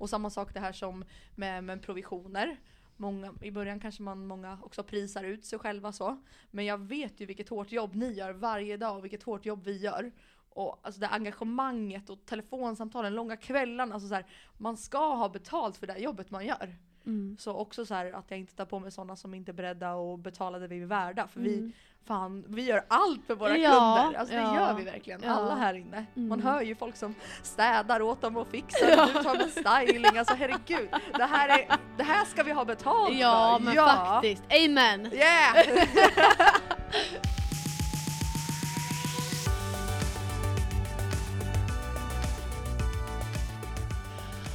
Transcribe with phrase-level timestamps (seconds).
[0.00, 1.04] Och samma sak det här som
[1.34, 2.60] med, med provisioner.
[2.96, 6.22] Många, I början kanske man många också prisar ut sig själva så.
[6.50, 9.64] Men jag vet ju vilket hårt jobb ni gör varje dag och vilket hårt jobb
[9.64, 10.12] vi gör.
[10.48, 13.94] Och alltså det engagemanget och telefonsamtalen, långa kvällarna.
[13.94, 14.26] Alltså så här,
[14.58, 16.76] man ska ha betalt för det jobbet man gör.
[17.06, 17.36] Mm.
[17.38, 19.92] Så också så här att jag inte tar på mig sådana som inte är beredda
[19.92, 21.28] att betala det vi är värda.
[21.28, 21.72] För vi, Mm.
[22.06, 23.70] Fan, vi gör allt för våra Ja,
[24.02, 24.18] kunder.
[24.20, 25.20] Alltså det ja, gör vi verkligen.
[25.24, 25.30] ja.
[25.30, 26.06] Alla här inne.
[26.14, 26.42] Man Mm.
[26.52, 30.18] hör ju folk som städar åt dem och fixar och du tar med styling.
[30.18, 30.88] Alltså herregud.
[31.16, 31.66] Det här, är,
[31.96, 33.64] det här ska vi ha betalt Ja för.
[33.64, 33.86] men ja.
[33.86, 35.12] faktiskt, amen!
[35.12, 35.56] Yeah!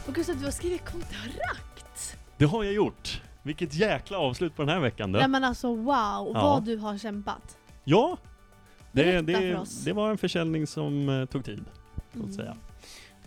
[0.08, 2.18] Och Gustav du har skrivit kontrakt!
[2.38, 3.22] Det har jag gjort!
[3.46, 5.20] Vilket jäkla avslut på den här veckan du.
[5.20, 7.58] Nej men alltså wow, vad du har kämpat.
[7.84, 8.18] Ja!
[8.92, 11.66] Det, det, det var en försäljning som eh, tog tid,
[12.14, 12.30] så Mm.
[12.30, 12.56] att säga.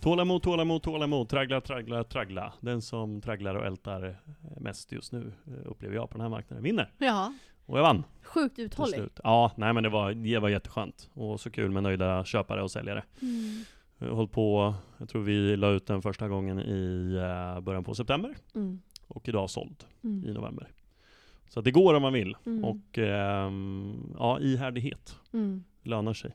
[0.01, 2.53] Tålamod, tålamod, tålamod, traggla, traggla, traggla.
[2.59, 4.13] Den som tragglar och ältar eh,
[4.61, 6.91] mest just nu, eh, upplever jag på den här marknaden, vinner.
[6.97, 7.33] Ja,
[7.65, 9.03] Och jag vann sjukt uthållig.
[9.23, 11.09] Ja, nej men det var, det var jätteskönt.
[11.13, 13.03] Och så kul med nöjda köpare och säljare.
[13.21, 13.63] Mm.
[14.15, 17.13] Hållit på, jag tror vi la ut den första gången i
[17.55, 18.35] eh, början på september.
[18.55, 18.81] Mm.
[19.09, 20.33] Och idag såld i Mm.
[20.33, 20.71] november.
[21.49, 22.37] Så det går om man vill.
[22.45, 22.63] Mm.
[22.65, 25.63] Och ehm, ja, ihärdighet Mm.
[25.83, 26.31] lönar sig.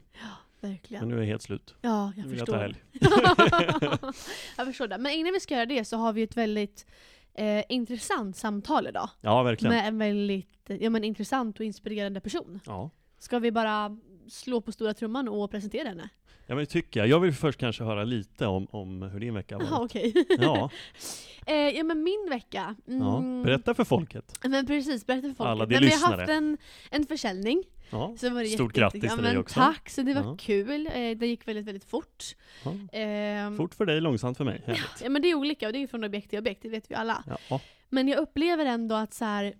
[0.61, 1.08] Men Verkligen.
[1.08, 1.75] nu är jag helt slut.
[1.81, 2.61] Ja, Nu jag vill jag ta förstår.
[2.62, 2.77] helg.
[4.56, 4.98] jag förstår det.
[4.98, 6.86] Men innan vi ska göra det så har vi ett väldigt
[7.34, 9.09] eh, intressant samtal idag.
[9.20, 9.75] Ja, verkligen.
[9.75, 12.61] Med en väldigt ja, men, intressant och inspirerande person.
[12.66, 12.91] Ja.
[13.19, 13.97] Ska vi bara
[14.28, 16.08] slå på stora trumman och presentera henne?
[16.47, 17.08] ja, men det tycker jag.
[17.08, 19.81] Jag vill först kanske höra lite om, om hur din vecka var.
[19.84, 20.14] okej.
[20.41, 20.70] Ja,
[21.47, 22.75] eh, ja men min vecka.
[22.84, 23.19] ja.
[23.19, 24.39] mm, Berätta för folket.
[24.44, 25.48] Men precis, berätta för folk.
[25.48, 26.20] Alla de Nej, men jag har lyssnare.
[26.20, 26.58] haft en,
[26.91, 27.62] en försäljning.
[27.91, 28.14] Ja.
[28.19, 29.55] Så var det Stort grattis ja, till dig men också.
[29.61, 30.36] Tack, så det var Ja.
[30.41, 30.86] kul.
[30.86, 32.25] Eh, det gick väldigt, väldigt fort.
[32.64, 32.72] Ja.
[32.92, 34.62] Ehm, Fort för dig, långsamt för mig.
[34.66, 35.00] Härligt.
[35.03, 36.94] Ja men det är olika och det är från objekt till objekt, det vet vi
[36.94, 37.25] alla.
[37.48, 37.61] Ja.
[37.88, 39.55] Men jag upplever ändå att så här.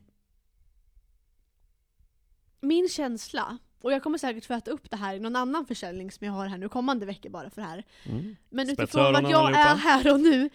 [2.61, 6.11] Min känsla, och jag kommer säkert få äta upp det här i någon annan försäljning
[6.11, 7.85] som jag har här nu kommande veckor bara för det här.
[8.05, 8.37] Mm.
[8.51, 9.59] Men utifrån vart jag allihopa.
[9.59, 10.51] är här och nu.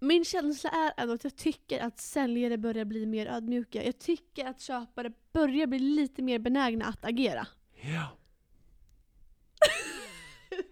[0.00, 3.84] Min känsla är ändå att jag tycker att säljare börjar bli mer ödmjuka.
[3.84, 7.46] Jag tycker att köpare börjar bli lite mer benägna att agera.
[7.82, 8.06] Ja.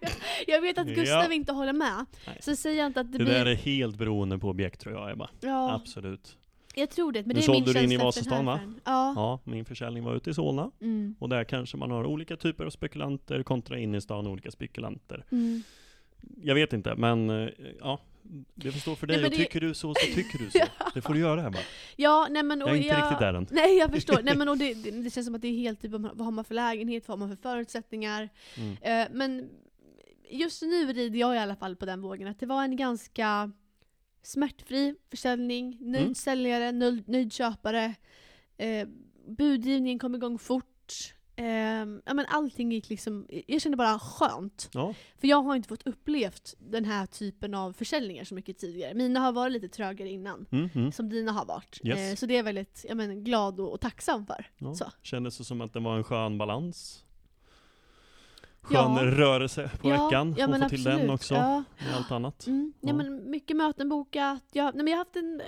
[0.47, 0.93] Jag vet att Ja.
[0.93, 2.05] Gustav inte håller med.
[2.27, 2.37] Nej.
[2.41, 3.33] Så säger jag inte att det, Det blir...
[3.33, 5.29] där är helt beroende på objekt tror jag Ebba.
[5.41, 6.37] Ja, Absolut.
[6.75, 7.25] Jag tror det.
[7.25, 8.59] Men det är min du in i känsla Vasastan, va?
[8.83, 9.13] Ja.
[9.15, 10.71] Ja, min försäljning var ute i Solna.
[10.81, 11.15] Mm.
[11.19, 15.25] Och där kanske man har olika typer av spekulanter kontra in i stan olika spekulanter.
[15.31, 15.63] Mm.
[16.41, 17.49] Jag vet inte, men eh,
[17.79, 18.01] ja.
[18.55, 19.17] Det får stå för dig.
[19.17, 20.59] Nej, och det- tycker du så, så tycker du så.
[20.93, 21.59] Det får du göra Ebba.
[21.95, 23.03] Ja, nej men och Jag är inte jag...
[23.03, 23.47] riktigt där än.
[23.51, 25.81] Nej jag förstår, nej men och det, det, det känns som att det är helt
[25.81, 28.29] typ, vad har man för lägenhet, vad har man för förutsättningar.
[28.57, 28.77] Mm.
[28.81, 29.49] Eh, men
[30.29, 33.51] just nu rider jag i alla fall på den vågen att det var en ganska
[34.23, 36.15] smärtfri försäljning, nöjd Mm.
[36.15, 37.95] säljare, nöjd, nöjd köpare.
[38.57, 38.87] Eh,
[39.27, 40.65] budgivningen kom igång fort.
[41.35, 41.45] Eh,
[42.05, 44.69] ja, men allting gick liksom, jag kände bara skönt.
[44.73, 48.93] Ja, För jag har inte fått upplevt den här typen av försäljningar så mycket tidigare.
[48.93, 50.45] Mina har varit lite trögare innan.
[50.51, 50.91] mm, mm.
[50.91, 51.79] Som dina har varit.
[51.83, 51.99] Yes.
[51.99, 54.49] Eh, så det är jag väldigt jag men, glad och, och tacksam för.
[54.57, 54.73] ja.
[54.75, 54.85] Så.
[55.01, 57.05] Kändes det som att det var en skön balans?
[58.63, 59.05] Skön Ja.
[59.05, 60.35] rörelse på ja, veckan?
[60.37, 61.33] ja, och få till den också?
[61.35, 61.63] Ja.
[61.85, 62.47] Med allt annat?
[62.47, 62.73] Mm.
[62.81, 62.93] Ja.
[62.93, 64.43] Men mycket möten bokat.
[64.51, 65.41] Jag, nej, men jag har haft en...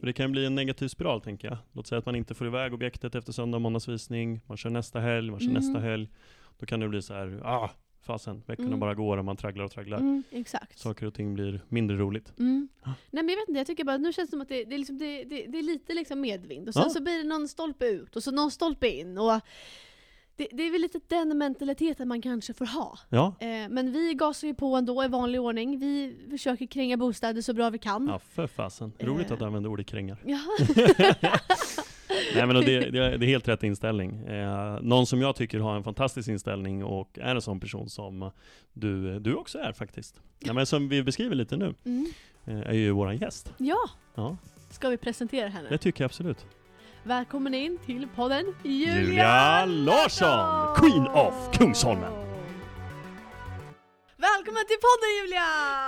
[0.00, 1.58] För det kan bli en negativ spiral tänker jag.
[1.72, 4.40] Låt säga att man inte får iväg objektet efter söndag och måndagsvisning.
[4.46, 5.62] Man kör nästa helg, man kör Mm.
[5.62, 6.10] nästa helg.
[6.58, 7.70] Då kan det bli så här, ah,
[8.02, 8.80] fasen, veckorna Mm.
[8.80, 9.98] bara går och man tragglar och tragglar.
[9.98, 10.78] Mm, exakt.
[10.78, 12.32] Saker och ting blir mindre roligt.
[12.38, 12.68] Mm.
[12.84, 12.92] Ja.
[13.10, 14.64] Nej men jag vet inte, jag tycker bara att nu känns det som att det,
[14.64, 16.68] det, är, liksom, det, det, är lite liksom medvind.
[16.68, 16.90] Och sen Ja.
[16.90, 19.18] så blir det någon stolpe ut och så någon stolpe in.
[19.18, 19.40] Och
[20.36, 22.98] det, det är väl lite den mentaliteten man kanske får ha.
[23.08, 25.78] Ja, Eh, men vi gasar ju på ändå i vanlig ordning.
[25.78, 28.06] Vi försöker kränga bostäder så bra vi kan.
[28.08, 28.92] ja för fasen.
[28.98, 29.32] Roligt Eh.
[29.32, 30.18] att du använder ordet krängar.
[30.24, 30.40] Ja.
[32.34, 34.20] Nej men det, det, det är helt rätt inställning.
[34.26, 38.30] Eh, någon som jag tycker har en fantastisk inställning och är en sån person som
[38.72, 40.20] du, du också är faktiskt.
[40.40, 42.06] Nej, men som vi beskriver lite nu, Mm.
[42.44, 43.52] eh, är ju våran gäst.
[43.58, 43.78] ja,
[44.14, 44.36] Ja,
[44.70, 45.68] ska vi presentera henne?
[45.68, 46.46] det tycker jag absolut.
[47.06, 52.12] Välkommen in till podden Julia, Julia Larsson, Queen of Kungsholmen.
[54.16, 55.44] Välkommen till podden Julia!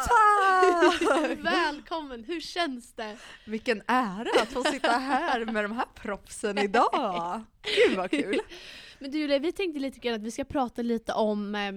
[0.08, 1.38] Tack!
[1.44, 3.16] Välkommen, hur känns det?
[3.46, 7.42] Vilken ära att få sitta här med de här proffsen idag.
[7.62, 8.40] Gud vad kul.
[8.98, 11.72] Men du Julia, vi tänkte lite grann att vi ska prata lite om eh,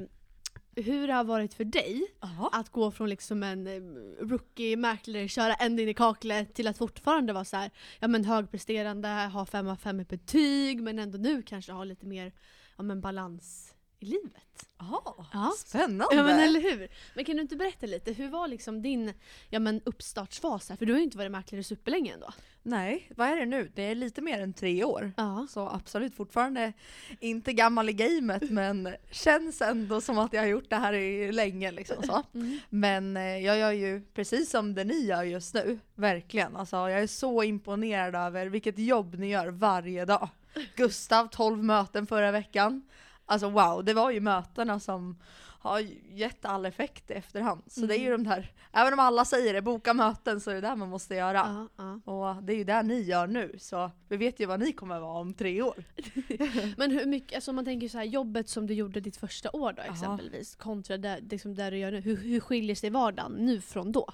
[0.81, 2.50] hur det har varit för dig Ja.
[2.54, 3.81] att gå från liksom en eh,
[4.26, 8.26] rookie mäklare, köra ända in i kaklet till att fortfarande vara så här, ja men
[8.26, 12.31] högpresterande, ha 5 av 5 i betyg men ändå nu kanske ha lite mer
[12.78, 14.44] ja, men balans i livet.
[14.80, 15.54] Jaha, Ja.
[15.57, 16.16] spännande!
[16.16, 16.88] Ja men eller hur?
[17.13, 19.13] Men kan du inte berätta lite, hur var liksom din
[19.50, 20.75] ja, men uppstartsfas här?
[20.75, 22.34] För du har ju inte varit mäklare superlänge ändå.
[22.63, 23.72] Nej, vad är det nu?
[23.75, 25.12] Det är lite mer än tre år.
[25.18, 25.48] Ja.
[25.50, 26.74] Så absolut fortfarande
[27.19, 31.31] inte gammal i gamet men känns ändå som att jag har gjort det här i
[31.31, 32.24] länge liksom så.
[32.34, 32.60] Mm.
[32.69, 36.56] Men eh, jag gör ju precis som det ni gör just nu, verkligen.
[36.56, 40.30] Alltså, jag är så imponerad över vilket jobb ni gör varje dag.
[40.75, 42.81] Gustav, 12 möten förra veckan.
[43.30, 45.18] Alltså wow, det var ju mötena som
[45.62, 45.80] har
[46.14, 47.62] gett all effekt i efterhand.
[47.68, 50.56] Så det är ju de där, även om alla säger det, boka möten så är
[50.56, 51.68] det där man måste göra.
[51.78, 52.14] Ja, ja.
[52.14, 55.00] Och det är ju det ni gör nu, så vi vet ju vad ni kommer
[55.00, 55.84] vara om tre år.
[56.78, 59.52] Men hur mycket, alltså om man tänker så här, jobbet som du gjorde ditt första
[59.52, 63.32] år då exempelvis, kontra det, liksom där du gör nu, hur, hur skiljer sig vardagen
[63.32, 64.10] nu från då?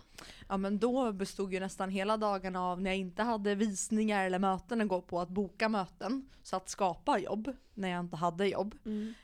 [0.47, 4.39] Ja men då bestod ju nästan hela dagarna av när jag inte hade visningar eller
[4.39, 6.29] möten att gå på att boka möten.
[6.43, 8.75] Så att skapa jobb när jag inte hade jobb.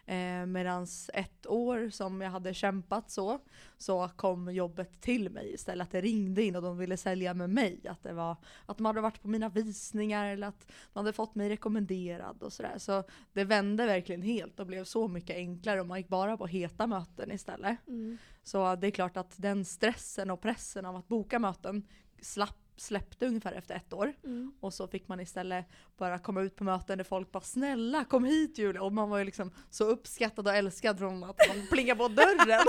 [0.06, 3.40] Eh, Medan ett år som jag hade kämpat så,
[3.82, 5.88] så kom jobbet till mig istället.
[5.88, 7.88] Att det ringde in och de ville sälja med mig.
[7.88, 8.36] Att, det var,
[8.66, 12.54] att de hade varit på mina visningar eller att de hade fått mig rekommenderad och
[12.54, 12.78] sådär.
[12.78, 16.48] Så det vände verkligen helt och blev så mycket enklare och man gick bara på
[16.48, 17.88] heta möten istället.
[17.88, 18.18] Mm.
[18.44, 21.88] Så det är klart att den stressen och pressen av att boka möten
[22.22, 24.14] slapp, släppte ungefär efter ett år.
[24.24, 24.52] Mm.
[24.60, 25.66] Och så fick man istället
[25.98, 29.18] bara komma ut på möten där folk bara “snälla kom hit Julia” och man var
[29.18, 32.38] ju liksom så uppskattad och älskad från att man plingade på dörren.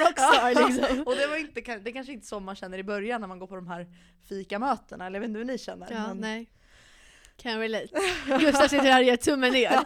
[0.00, 1.02] Rockstar liksom.
[1.06, 3.46] och det var inte, det kanske inte så man känner i början när man går
[3.46, 3.86] på de här
[4.28, 5.88] fikamötena, eller jag vet inte hur ni känner.
[5.92, 6.50] Ja, men- nej.
[7.36, 7.88] Can relate.
[8.40, 9.78] Gustav sitter här och ger tummen ner.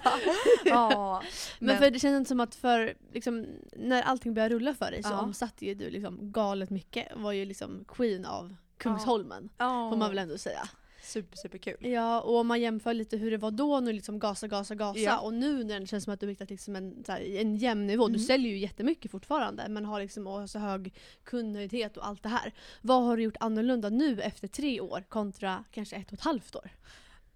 [0.65, 1.23] ja,
[1.59, 3.47] Men, men- för det känns inte som att för, liksom,
[3.77, 5.21] när allting började rulla för dig så Ja.
[5.21, 7.09] omsatte ju du liksom galet mycket.
[7.17, 9.49] Var ju liksom queen av Kungsholmen.
[9.59, 10.69] Får man väl ändå säga.
[11.03, 11.77] super super kul.
[11.81, 14.99] Ja, och om man jämför lite hur det var då, nu liksom gasa, gasa, gasa.
[15.01, 15.19] Ja.
[15.19, 17.57] Och nu när det känns som att du har hittat liksom en, så här, en
[17.57, 18.07] jämn nivå.
[18.09, 18.27] Du Mm.
[18.27, 20.95] säljer ju jättemycket fortfarande men har liksom så hög
[21.25, 22.53] kundnöjdhet och allt det här.
[22.83, 26.57] Vad har du gjort annorlunda nu efter tre år kontra kanske ett och ett halvt
[26.57, 26.71] år?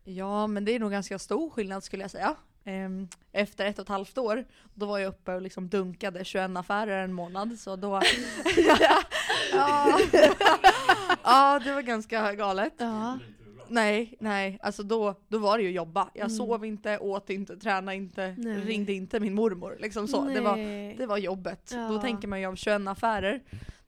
[0.05, 2.37] Ja, men det är nog ganska stor skillnad skulle jag säga.
[2.65, 4.45] Ehm, Efter ett och ett halvt år,
[4.75, 7.59] då var jag uppe och liksom dunkade 21 affärer en månad.
[7.59, 8.01] Så då...
[9.53, 9.99] ja.
[11.25, 12.73] ja, det var ganska galet.
[12.79, 13.19] Ja.
[13.69, 16.09] Nej, nej, alltså då, då var det ju jobba.
[16.15, 16.37] Jag Mm.
[16.37, 18.61] sov inte, åt inte, tränade inte, Nej.
[18.61, 19.77] ringde inte min mormor.
[19.81, 20.25] Liksom så.
[20.25, 20.57] Det, var,
[20.99, 21.71] det var jobbet.
[21.71, 22.01] Då Ja.
[22.01, 23.41] tänker man ju av 21 affärer,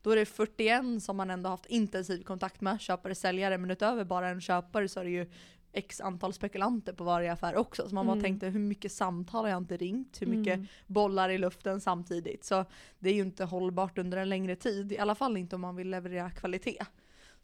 [0.02, 4.04] då är det 41 som man ändå haft intensiv kontakt med, köpare, säljare, men utöver
[4.04, 5.30] bara en köpare så är det ju
[5.74, 7.88] x antal spekulanter på varje affär också.
[7.88, 8.22] Så man bara Mm.
[8.24, 10.22] tänkte hur mycket samtal har jag inte ringt?
[10.22, 10.66] Hur mycket Mm.
[10.86, 12.44] bollar i luften samtidigt?
[12.44, 12.64] Så
[12.98, 15.76] det är ju inte hållbart under en längre tid, i alla fall inte om man
[15.76, 16.84] vill leverera kvalitet.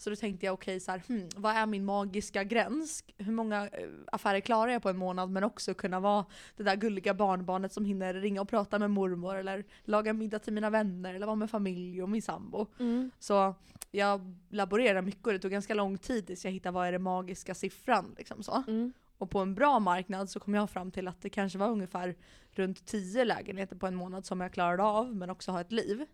[0.01, 3.05] Så då tänkte jag okej, så här, hmm, vad är min magiska gräns?
[3.19, 5.31] Hur många eh, affärer klarar jag på en månad?
[5.31, 6.25] Men också kunna vara
[6.57, 10.53] det där gulliga barnbarnet som hinner ringa och prata med mormor eller laga middag till
[10.53, 12.67] mina vänner eller vara med familj och min sambo.
[12.79, 13.11] Mm.
[13.19, 13.55] Så
[13.91, 17.03] jag laborerar mycket och det tog ganska lång tid tills jag hittade vad är den
[17.03, 18.15] magiska siffran.
[18.19, 18.63] Liksom så.
[18.69, 18.93] Mm.
[19.19, 22.17] Och på en bra marknad så kom jag fram till att det kanske var ungefär
[22.51, 26.07] runt 10 lägenheter på en månad som jag klarade av men också ha ett liv.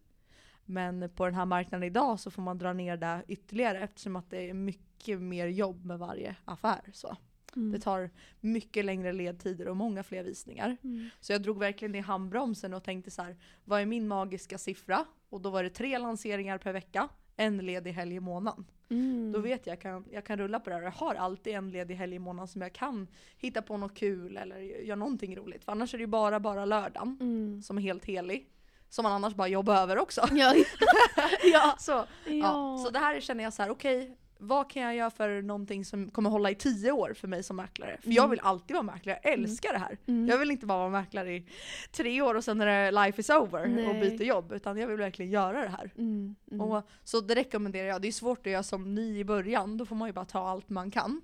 [0.66, 4.30] Men på den här marknaden idag så får man dra ner det ytterligare eftersom att
[4.30, 6.80] det är mycket mer jobb med varje affär.
[6.92, 7.16] Så.
[7.56, 7.72] Mm.
[7.72, 8.10] Det tar
[8.40, 10.76] mycket längre ledtider och många fler visningar.
[10.82, 11.08] Mm.
[11.20, 15.04] Så jag drog verkligen i handbromsen och tänkte så här, vad är min magiska siffra?
[15.28, 18.64] Och då var det tre lanseringar per vecka, en ledig helg i månaden.
[18.88, 19.32] Mm.
[19.32, 20.82] Då vet jag att jag kan, jag kan rulla på det här.
[20.82, 23.08] Jag har alltid en ledig helg i månaden som jag kan
[23.38, 25.64] hitta på något kul eller göra någonting roligt.
[25.64, 27.62] För annars är det ju bara, bara lördagen Mm.
[27.62, 28.50] som är helt helig.
[28.88, 30.28] Som man annars bara jobbar över också.
[30.32, 30.54] Ja.
[31.52, 31.74] ja.
[31.78, 32.78] Så, ja.
[32.84, 36.10] så det här känner jag så här: okej, vad kan jag göra för någonting som
[36.10, 37.98] kommer hålla i tio år för mig som mäklare?
[38.02, 38.30] För jag Mm.
[38.30, 39.98] vill alltid vara mäklare, jag älskar det här.
[40.06, 40.28] Mm.
[40.28, 41.46] Jag vill inte bara vara mäklare i
[41.92, 44.00] tre år och sen är det life is over och Nej.
[44.00, 44.52] byter jobb.
[44.52, 45.90] Utan jag vill verkligen göra det här.
[45.98, 46.36] Mm.
[46.50, 46.60] Mm.
[46.60, 48.02] Och, så det rekommenderar jag.
[48.02, 50.48] Det är svårt att göra som ny i början, då får man ju bara ta
[50.48, 51.22] allt man kan.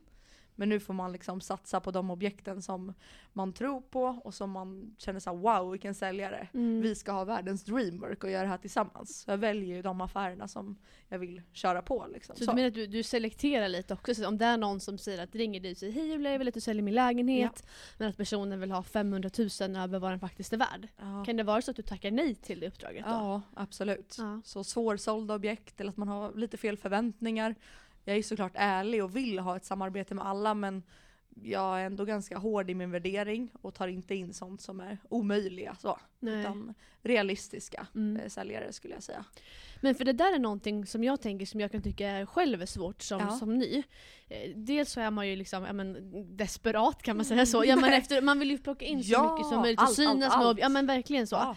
[0.55, 2.95] Men nu får man liksom satsa på de objekten som
[3.33, 6.49] man tror på och som man känner så här: wow vilken säljare.
[6.55, 6.81] Mm.
[6.81, 9.21] Vi ska ha världens dreamwork och göra det här tillsammans.
[9.21, 10.77] Så jag väljer ju de affärerna som
[11.09, 12.07] jag vill köra på.
[12.13, 12.37] Liksom.
[12.37, 12.51] Så Så.
[12.51, 14.15] du menar att du, du selekterar lite också?
[14.15, 16.39] Så om det är någon som säger att ringer dig och säger hej Julia jag
[16.39, 17.67] vill att du säljer min lägenhet
[17.99, 19.31] men att personen vill ha 500
[19.61, 20.89] 000 över vad den faktiskt är värd.
[20.99, 21.25] Ja.
[21.25, 23.11] Kan det vara så att du tackar nej till det uppdraget då?
[23.11, 24.17] Ja, absolut.
[24.19, 24.41] Ja.
[24.45, 27.55] Så svårsålda objekt eller att man har lite fel förväntningar.
[28.05, 30.83] Jag är såklart ärlig och vill ha ett samarbete med alla men
[31.43, 34.99] jag är ändå ganska hård i min värdering och tar inte in sånt som är
[35.09, 35.99] omöjliga så.
[36.19, 36.41] Nej.
[36.41, 38.17] Utan realistiska Mm.
[38.23, 39.25] eh, säljare skulle jag säga.
[39.81, 42.67] Men för det där är någonting som jag tänker som jag kan tycka själv är
[42.67, 43.31] svårt som, Ja.
[43.31, 43.83] som ny.
[44.29, 47.65] Eh, Dels så är man ju liksom, ja, men, desperat kan man säga så.
[47.65, 49.99] Ja, men efter, man vill ju plocka in så Ja, mycket som möjligt och allt,
[49.99, 50.59] allt, synas med, allt.
[50.59, 51.37] ja men verkligen så.
[51.37, 51.57] Ja.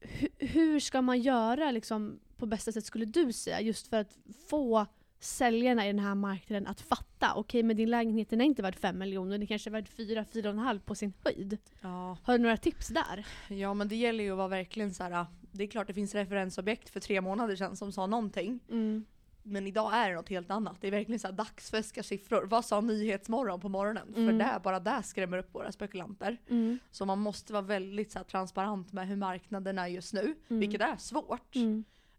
[0.00, 4.18] Hu- hur ska man göra liksom, på bästa sätt skulle du säga, just för att
[4.50, 4.86] få
[5.24, 8.76] säljarna i den här marknaden att fatta, okej men din lägenhet den är inte värd
[8.76, 11.58] 5 miljoner, den kanske är värd 4-4,5 på sin höjd.
[11.80, 12.16] Ja.
[12.22, 13.26] Har du några tips där?
[13.48, 15.26] ja men det gäller ju att vara verkligen så här.
[15.52, 18.60] det är klart det finns referensobjekt för tre månader sedan som sa någonting.
[18.70, 19.04] Mm.
[19.44, 20.76] Men idag är det något helt annat.
[20.80, 22.46] Det är verkligen så här dagsfärska siffror.
[22.46, 24.14] Vad sa Nyhetsmorgon på morgonen?
[24.14, 24.38] För Mm.
[24.38, 26.36] där, bara där skrämmer upp våra spekulanter.
[26.50, 26.78] Mm.
[26.90, 30.20] Så man måste vara väldigt så här, transparent med hur marknaden är just nu.
[30.48, 30.60] Mm.
[30.60, 31.54] Vilket är svårt.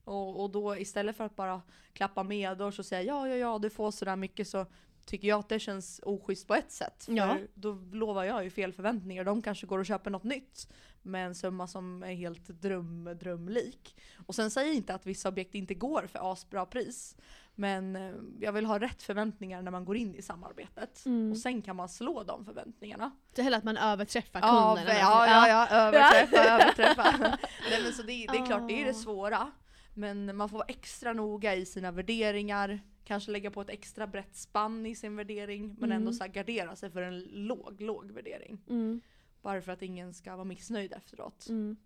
[0.06, 1.62] Och, och då istället för att bara
[1.94, 4.66] klappa medhårs och säga ja, ja, ja, du får sådär mycket så
[5.06, 7.04] tycker jag att det känns oschysst på ett sätt.
[7.06, 7.38] För Ja.
[7.54, 9.24] då lovar jag ju fel förväntningar.
[9.24, 10.68] De kanske går och köper något nytt
[11.02, 13.96] med en summa som är helt dröm, drömlik.
[14.28, 17.16] Och sen säger jag inte att vissa objekt inte går för asbra pris.
[17.56, 21.06] Men eh, jag vill ha rätt förväntningar när man går in i samarbetet.
[21.06, 21.32] Mm.
[21.32, 23.12] Och sen kan man slå de förväntningarna.
[23.36, 25.00] Det är hellre att man överträffar Ja, kunderna.
[25.00, 27.12] ja, ja, ja, överträffa, överträffa.
[27.70, 28.94] Nej, men så det, det är klart, det är det Ah.
[28.94, 29.52] svåra.
[29.94, 34.36] Men man får vara extra noga i sina värderingar, kanske lägga på ett extra brett
[34.36, 36.14] spann i sin värdering, men ändå Mm.
[36.14, 38.62] så här gardera sig för en låg, låg värdering.
[38.70, 39.02] Mm.
[39.42, 41.46] Bara för att ingen ska vara missnöjd efteråt.
[41.50, 41.78] Mm.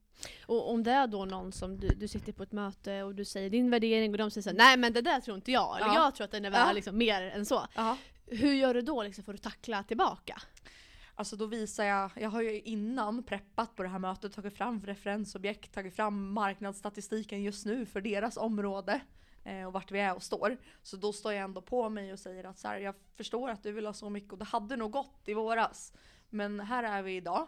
[0.45, 3.25] Och om det är då någon som du, du sitter på ett möte och du
[3.25, 5.87] säger din värdering och de säger såhär, nej men det där tror inte jag, eller
[5.87, 6.03] Ja.
[6.03, 6.73] jag tror att den är värd Ja.
[6.73, 7.67] liksom mer än så.
[7.75, 7.97] Ja.
[8.25, 10.41] Hur gör du då liksom för att tackla tillbaka?
[11.19, 14.81] Alltså då visar jag, jag har ju innan preppat på det här mötet, tagit fram
[14.85, 19.01] referensobjekt, tagit fram marknadsstatistiken just nu för deras område
[19.43, 20.57] eh, och vart vi är och står.
[20.83, 23.63] Så då står jag ändå på mig och säger att så här, jag förstår att
[23.63, 25.93] du vill ha så mycket och det hade nog gått i våras.
[26.29, 27.47] Men här är vi idag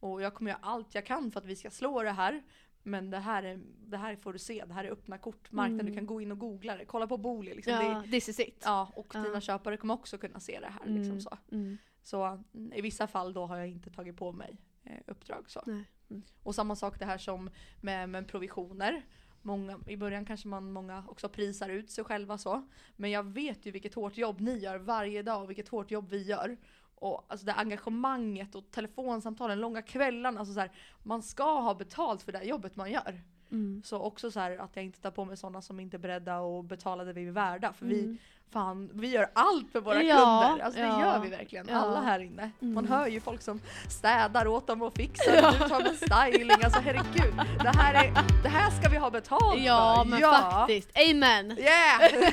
[0.00, 2.42] och jag kommer göra allt jag kan för att vi ska slå det här.
[2.82, 5.52] Men det här, är, det här får du se, det här är öppna kort.
[5.52, 5.92] Marknaden, Mm.
[5.92, 6.84] du kan gå in och googla det.
[6.84, 7.54] Kolla på Booli.
[7.54, 7.72] Liksom.
[7.72, 8.62] Det, Ja, this is it.
[8.64, 9.20] ja, och Ja.
[9.20, 10.86] dina köpare kommer också kunna se det här.
[10.86, 10.96] Mm.
[10.98, 11.38] Liksom så.
[11.52, 11.78] Mm.
[12.02, 15.50] Så mm, i vissa fall då har jag inte tagit på mig eh, uppdrag.
[15.50, 15.62] Så.
[15.66, 15.84] Nej.
[16.10, 16.22] Mm.
[16.42, 19.02] Och samma sak det här som med, med provisioner.
[19.42, 22.68] Många, I början kanske man många också prisar ut sig själva så.
[22.96, 26.08] Men jag vet ju vilket hårt jobb ni gör varje dag och vilket hårt jobb
[26.08, 26.56] vi gör.
[26.94, 30.40] Och alltså det engagemanget och telefonsamtalen, långa kvällarna.
[30.40, 33.22] Alltså så här, man ska ha betalt för det här jobbet man gör.
[33.50, 33.82] Mm.
[33.84, 36.38] Så också så här att jag inte tar på mig sådana som inte är beredda
[36.38, 37.72] att betala det vi är värda.
[37.72, 38.18] För vi, Mm.
[38.52, 40.64] Fan, vi gör allt för våra Ja, kunder.
[40.64, 41.66] Alltså det ja, gör vi verkligen.
[41.70, 41.76] ja.
[41.76, 42.50] Alla här inne.
[42.60, 42.92] Man Mm.
[42.92, 45.34] hör ju folk som städar åt dem och fixar.
[45.34, 45.50] Ja.
[45.52, 46.50] Du tar med styling.
[46.64, 47.34] Alltså herregud.
[47.62, 50.10] Det här, är, det här ska vi ha betalt Ja för.
[50.10, 51.58] men faktiskt, amen!
[51.58, 52.32] Yeah!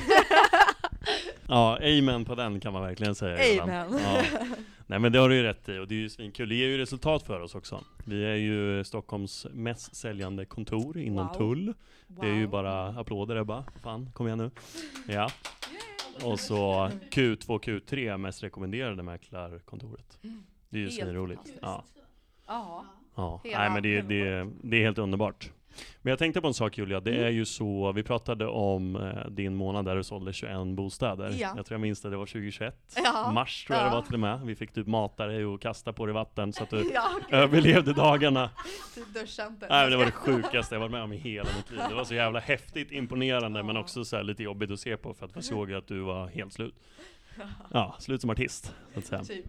[1.48, 3.62] Ja, amen på den kan man verkligen säga.
[3.62, 4.00] Amen.
[4.90, 6.48] Nej men det har du ju rätt i och det är ju svinkul.
[6.48, 7.84] Det ger ju resultat för oss också.
[8.04, 11.34] Vi är ju Stockholms mest säljande kontor inom Wow.
[11.34, 11.74] tull.
[12.06, 13.64] Det är ju bara applåder Ebba.
[13.82, 14.50] Fan, kom igen nu.
[15.14, 15.30] Ja.
[16.24, 20.18] Och så Q2, Q3 mest rekommenderade mäklarkontoret.
[20.68, 21.52] Det är ju svinroligt.
[21.62, 21.84] Ja.
[22.46, 22.84] Ja.
[23.14, 25.50] Ja, nej men det, det, det är helt underbart.
[26.02, 27.24] Men jag tänkte på en sak Julia, det Mm.
[27.24, 31.34] är ju så, vi pratade om eh, din månad där du sålde 21 bostäder.
[31.38, 31.52] Ja.
[31.56, 32.74] Jag tror jag minns det, det var 2021.
[33.04, 33.30] Ja.
[33.34, 33.94] Mars tror jag det Ja.
[33.94, 34.40] var till och med.
[34.40, 37.92] Vi fick typ mata dig och kasta på dig vatten så att du Ja, överlevde
[37.92, 38.50] dagarna.
[38.94, 39.66] typ duscha inte.
[39.70, 41.80] Nej, men det var det sjukaste jag varit med om i hela mitt liv.
[41.88, 45.34] Det var så jävla häftigt, imponerande men också lite jobbigt att se på för att
[45.34, 46.74] man såg att du var helt slut.
[47.72, 49.24] Ja, slut som artist, så att säga.
[49.24, 49.46] Typ.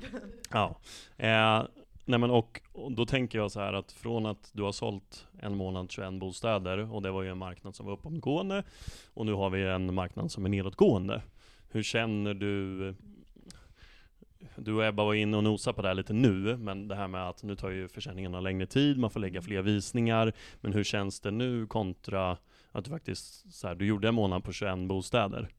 [0.52, 0.76] Ja.
[1.18, 1.64] Eh,
[2.10, 5.28] nej men och, och då tänker jag så här att från att du har sålt
[5.40, 8.64] en månad 21 bostäder och det var ju en marknad som var uppåtgående
[9.14, 11.22] och nu har vi en marknad som är nedåtgående.
[11.70, 12.96] Hur känner du?
[14.56, 17.08] Du och Ebba var inne och nosade på det här lite nu, men det här
[17.08, 20.34] med att nu tar ju försäljningarna längre tid, man får lägga fler visningar.
[20.62, 22.38] Men hur känns det nu kontra
[22.72, 25.50] att du faktiskt, så här, du gjorde en månad på 21 bostäder.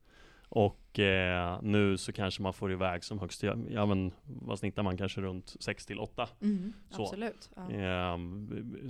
[0.52, 4.96] Och eh, nu så kanske man får iväg som högst, ja men vad snittar man
[4.96, 6.28] kanske runt 6 till 8?
[6.42, 7.50] Mm, absolut.
[7.56, 7.70] Ja.
[7.70, 8.16] Eh,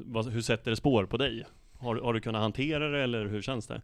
[0.04, 1.46] vad, hur sätter det spår på dig?
[1.78, 3.82] Har, har du kunnat hantera det eller hur känns det?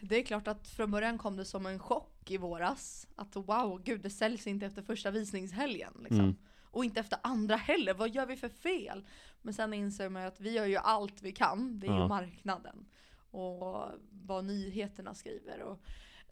[0.00, 3.08] Det är klart att från början kom det som en chock i våras.
[3.16, 5.92] Att wow, gud det säljs inte efter första visningshelgen.
[6.00, 6.20] Liksom.
[6.20, 6.36] Mm.
[6.62, 9.04] Och inte efter andra heller, vad gör vi för fel?
[9.42, 12.02] Men sen inser man att vi gör ju allt vi kan, det är Ja.
[12.02, 12.86] ju marknaden.
[13.30, 15.62] Och vad nyheterna skriver.
[15.62, 15.80] Och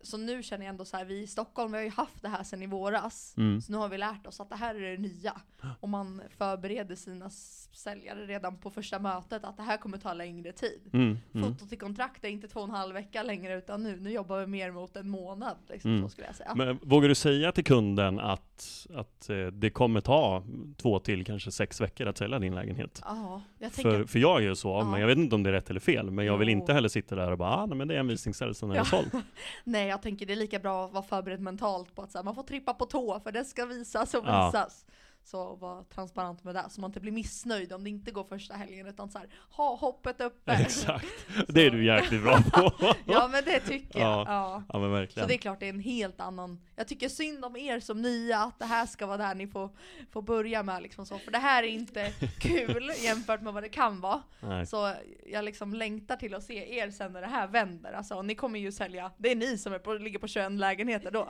[0.03, 2.29] så nu känner jag ändå så här, vi i Stockholm vi har ju haft det
[2.29, 3.35] här sedan i våras.
[3.37, 3.61] Mm.
[3.61, 5.41] Så nu har vi lärt oss att det här är det nya.
[5.81, 7.31] Och man förbereder sina
[7.73, 10.91] säljare redan på första mötet att det här kommer ta längre tid.
[10.93, 11.19] Mm.
[11.35, 11.53] Mm.
[11.53, 14.41] Foto till kontrakt är inte två och en halv vecka längre utan nu, nu jobbar
[14.41, 15.57] vi mer mot en månad.
[15.69, 16.03] Liksom, Mm.
[16.03, 16.55] Så skulle jag säga.
[16.55, 20.43] Men vågar du säga till kunden att, att eh, det kommer ta
[20.77, 23.01] två till kanske sex veckor att sälja din lägenhet?
[23.05, 24.85] Ja, jag tänker För, för jag gör ju så, Ja.
[24.91, 26.11] men jag vet inte om det är rätt eller fel.
[26.11, 26.59] Men jag vill Jo.
[26.59, 28.77] inte heller sitta där och bara, ah, nej, men det är en visningsställe som är
[28.77, 28.85] Ja.
[28.85, 29.11] såld.
[29.65, 32.25] Nej jag tänker det är lika bra att vara förberedd mentalt på att så här,
[32.25, 34.47] man får trippa på tå för det ska visas och Ja.
[34.47, 34.85] visas.
[35.25, 38.55] Så var transparent med det, så man inte blir missnöjd om det inte går första
[38.55, 40.53] helgen utan så här, ha hoppet uppe.
[40.53, 41.07] Exakt,
[41.49, 42.73] det är du jäkligt bra på.
[43.07, 44.09] Ja men det tycker jag.
[44.09, 44.25] Ja.
[44.29, 44.63] Ja.
[44.69, 45.29] Ja men Så verkligen.
[45.29, 48.39] det är klart det är en helt annan, jag tycker synd om er som nya,
[48.39, 49.71] att det här ska vara där ni får,
[50.11, 53.69] får börja med liksom så, för det här är inte kul jämfört med vad det
[53.69, 54.23] kan vara.
[54.41, 54.67] Nej.
[54.67, 54.93] Så
[55.27, 57.93] jag liksom längtar till att se er sen när det här vänder.
[57.93, 61.11] Alltså ni kommer ju sälja, det är ni som är på, ligger på 21 lägenheter
[61.11, 61.29] då.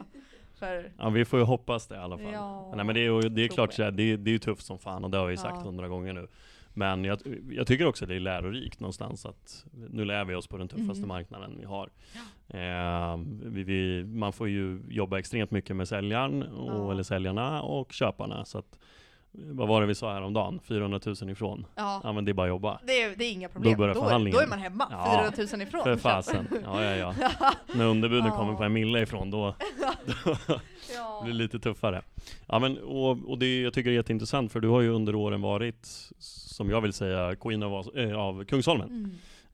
[0.66, 2.32] För, Ja vi får ju hoppas det i alla fall.
[2.32, 4.66] Ja, Nej men det är, det är klart så här, det, är, det är tufft
[4.66, 5.62] som fan och det har vi sagt Ja.
[5.64, 6.26] hundra gånger nu.
[6.74, 7.18] Men jag,
[7.50, 10.98] jag tycker också det är lärorikt någonstans att nu lär vi oss på den tuffaste
[10.98, 11.08] Mm.
[11.08, 11.90] marknaden vi har.
[12.48, 17.92] Eh, vi, vi, man får ju jobba extremt mycket med säljaren, och, eller säljarna och
[17.92, 18.44] köparna.
[18.44, 18.78] Så att,
[19.34, 20.60] vad var det vi sa häromdagen?
[20.64, 21.66] 400 000 ifrån.
[21.74, 22.80] ja, Ja men det är bara att jobba.
[22.86, 23.78] det är, det är inga problem.
[23.78, 24.36] börjar då, är, förhandlingen.
[24.38, 25.82] då är man hemma, Ja, 400 000 ifrån.
[25.84, 26.48] För fasen.
[26.64, 27.30] Ja, ja, ja.
[27.74, 28.36] När underbuden Ja.
[28.36, 29.54] kommer på en mille ifrån, då
[30.96, 31.20] Ja.
[31.24, 32.02] blir det lite tuffare.
[32.46, 35.40] Ja, men, och, och det jag tycker är jätteintressant, för du har ju under åren
[35.40, 35.86] varit,
[36.18, 38.88] som jag vill säga, Queen av, äh, av Kungsholmen.
[38.88, 39.10] Mm.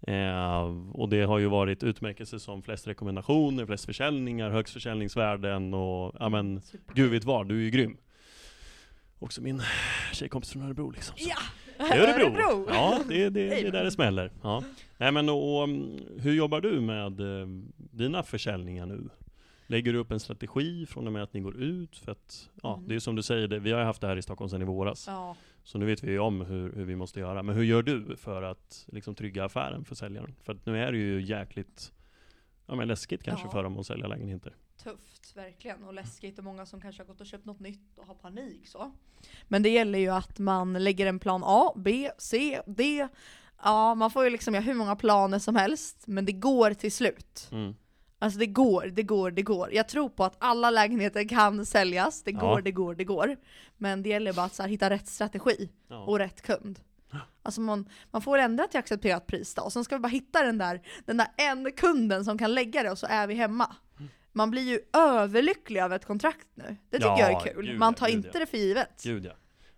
[0.07, 6.15] Eh, och det har ju varit utmärkelse som flest rekommendationer, flest försäljningar, högst försäljningsvärden och
[6.19, 6.95] ja men, Super.
[6.95, 7.97] gud vet vad, du är ju grym.
[9.19, 9.63] Också min
[10.13, 11.17] tjejkompis från Örebro liksom.
[11.19, 11.29] Så.
[11.29, 11.37] Ja!
[11.79, 12.67] Det är Örebro!
[12.69, 14.33] Ja, det, det, det är där det smäller.
[14.43, 14.65] Ja.
[14.99, 15.69] Nej men och, och,
[16.19, 17.47] hur jobbar du med eh,
[17.77, 19.09] dina försäljningar nu?
[19.67, 21.97] Lägger du upp en strategi från och med att ni går ut?
[21.99, 22.89] För att, ja, Mm.
[22.89, 24.65] det är som du säger, det, vi har haft det här i Stockholm sedan i
[24.65, 25.05] våras.
[25.07, 25.37] Ja.
[25.65, 27.43] Så nu vet vi ju om hur, hur vi måste göra.
[27.43, 30.35] Men hur gör du för att liksom, trygga affären för säljaren?
[30.43, 31.93] För att nu är det ju jäkligt
[32.67, 33.51] ja, men läskigt kanske Ja.
[33.53, 34.53] för dem att sälja lägenheter.
[34.83, 35.85] Tufft, verkligen.
[35.85, 38.69] Och läskigt och många som kanske har gått och köpt något nytt och har panik
[38.69, 38.93] så.
[39.49, 43.09] Men det gäller ju att man lägger en plan A, B, C, D.
[43.63, 46.93] Ja, man får ju liksom göra hur många planer som helst, men det går till
[46.93, 47.49] slut.
[47.53, 47.75] Mm.
[48.19, 49.75] Alltså det går, det går, det går.
[49.75, 52.41] Jag tror på att alla lägenheter kan säljas, det Ja.
[52.41, 53.37] går, det går, det går.
[53.77, 56.05] Men det gäller bara att här, hitta rätt strategi Ja.
[56.05, 56.81] och rätt kund.
[57.43, 60.43] Alltså man, man får ändra till accepterat pris då, och sen ska vi bara hitta
[60.43, 63.77] den där, den där en kunden som kan lägga det och så är vi hemma.
[64.33, 66.77] Man blir ju överlycklig av ett kontrakt nu.
[66.91, 67.67] Det tycker Ja, jag är kul.
[67.67, 68.41] gud man tar gud inte ja.
[68.41, 69.01] det för givet.
[69.05, 69.33] Gud ja.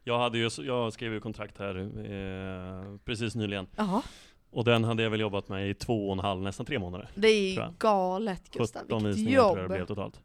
[0.05, 3.67] Jag, hade ju, jag skrev ju kontrakt här eh, precis nyligen.
[3.77, 4.03] Jaha,
[4.51, 7.09] Och den hade jag väl jobbat med i två och en halv, nästan tre månader.
[7.15, 8.83] det är galet Gustav.
[8.83, 9.71] 17 Vilket visningar tror jag det jobb.
[9.73, 10.21] blev totalt.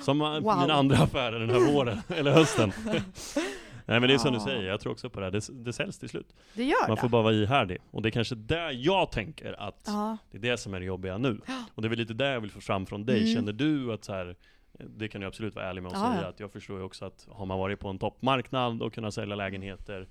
[0.00, 0.42] Som Wow.
[0.60, 2.72] mina andra affärer den här våren, eller hösten.
[3.86, 4.44] Nej men det är som du Ja.
[4.44, 5.30] säger, jag tror också på det här.
[5.30, 6.34] Det, det säljs till slut.
[6.54, 7.00] Det gör Man det.
[7.00, 7.78] får bara vara ihärdig.
[7.90, 10.16] Och det är kanske där jag tänker att Ja.
[10.30, 11.40] det är det som är det jobbiga nu.
[11.74, 13.20] Och det är väl lite där jag vill få fram från dig.
[13.22, 13.34] Mm.
[13.34, 14.36] Känner du att så här,
[14.72, 16.28] det kan du absolut vara ärlig med Ja, säga, ja.
[16.28, 19.34] att jag förstår ju också att har man varit på en toppmarknad och kunnat sälja
[19.36, 20.08] lägenheter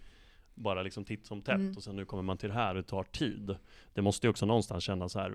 [0.55, 1.77] bara liksom titt som tätt Mm.
[1.77, 3.55] och sen nu kommer man till det här och det tar tid.
[3.93, 5.33] Det måste ju också någonstans kännas så här.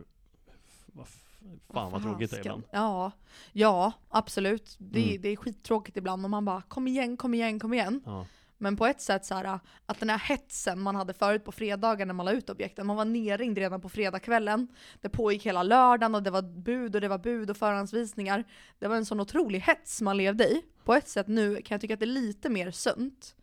[1.72, 2.62] Fan vad tråkigt det är ibland.
[2.70, 3.12] Ja,
[3.52, 4.76] ja absolut.
[4.78, 5.22] Det, Mm.
[5.22, 8.02] det är skittråkigt ibland och man bara kom igen, kom igen, kom igen.
[8.04, 8.26] Ja.
[8.58, 12.06] Men på ett sätt så här, att den här hetsen man hade förut på fredagar
[12.06, 14.68] när man la ut objekten, man var nerringd redan på fredagskvällen.
[15.00, 18.44] Det pågick hela lördagen och det var bud och det var bud och förhandsvisningar.
[18.78, 20.62] Det var en sån otrolig hets man levde i.
[20.84, 23.34] På ett sätt nu kan jag tycka att det är lite mer sunt.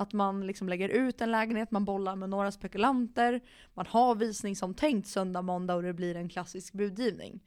[0.00, 3.40] Att man liksom lägger ut en lägenhet, man bollar med några spekulanter,
[3.74, 7.40] man har visning som tänkt söndag, måndag och det blir en klassisk budgivning.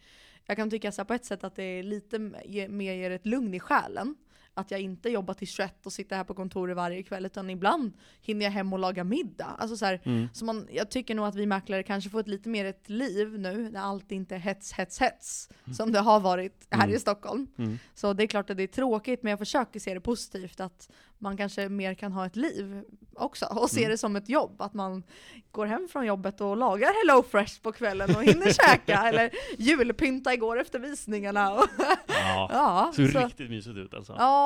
[0.45, 3.25] Jag kan tycka så på ett sätt att det är lite mer mer ger ett
[3.25, 4.15] lugn i själen.
[4.55, 7.93] Att jag inte jobbar till 21 och sitter här på kontoret varje kväll utan ibland
[8.21, 9.55] hinner jag hem och laga middag.
[9.59, 10.27] Alltså så här, Mm.
[10.33, 13.39] så man, jag tycker nog att vi mäklare kanske får ett lite mer ett liv
[13.39, 16.95] nu när allt inte är hets, hets, hets som det har varit här Mm.
[16.95, 17.47] i Stockholm.
[17.57, 17.79] Mm.
[17.95, 20.89] Så det är klart att det är tråkigt men jag försöker se det positivt att
[21.17, 22.83] man kanske mer kan ha ett liv
[23.15, 23.91] också och se Mm.
[23.91, 24.61] det som ett jobb.
[24.61, 25.03] Att man
[25.51, 30.33] går hem från jobbet och lagar Hello Fresh på kvällen och hinner käka eller julpynta
[30.33, 31.53] igår efter visningarna.
[31.53, 31.65] Och,
[32.07, 32.49] Ja.
[32.51, 34.15] ja, Så så, riktigt mysigt ut alltså.
[34.17, 34.42] ja,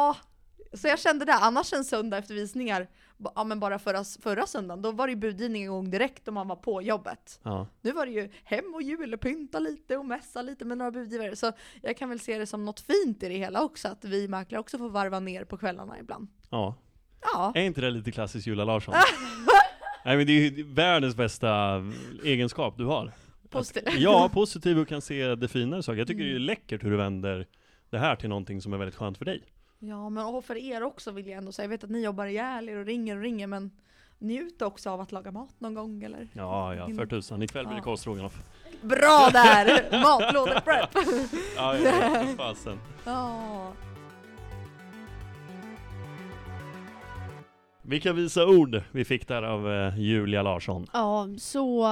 [0.74, 1.34] så jag kände det.
[1.34, 2.88] Annars en söndag efter visningar,
[3.36, 6.48] ja men bara förra, förra söndagen, då var det ju budgivning igång direkt om man
[6.48, 7.40] var på jobbet.
[7.44, 7.68] Ja.
[7.82, 11.36] Nu var det ju hem och julpynta lite och mässa lite med några budgivare.
[11.36, 14.28] Så jag kan väl se det som något fint i det hela också, att vi
[14.28, 16.28] mäklare också får varva ner på kvällarna ibland.
[16.50, 16.76] ja.
[17.34, 17.52] Ja.
[17.56, 18.94] Är inte det lite klassiskt Julia Larsson?
[20.06, 21.84] Nej men det är ju världens bästa
[22.24, 23.12] egenskap du har.
[23.50, 23.84] Positiv.
[23.98, 25.98] Ja, positiv och kan se det fina i saker.
[26.00, 26.34] Jag tycker Mm.
[26.34, 27.48] det är läckert hur du vänder
[27.90, 29.44] det här till någonting som är väldigt skönt för dig.
[29.80, 31.63] Ja, men och för er också vill jag ändå säga.
[31.63, 33.72] Jag vet att ni jobbar ihjäl er och ringer och ringer, men
[34.20, 36.28] njut också av att laga mat någon gång eller?
[36.34, 37.44] Ja, ja, för tusan.
[37.44, 38.42] Ikväll blir det korvstroganoff.
[38.82, 39.90] Bra där!
[40.04, 40.90] Matlådeprep!
[41.56, 42.80] Ja, ja, ja, fasen.
[43.06, 43.74] Ja.
[47.82, 50.88] Vilka visa ord vi fick där av eh, Julia Larsson.
[50.94, 51.88] Ja, så,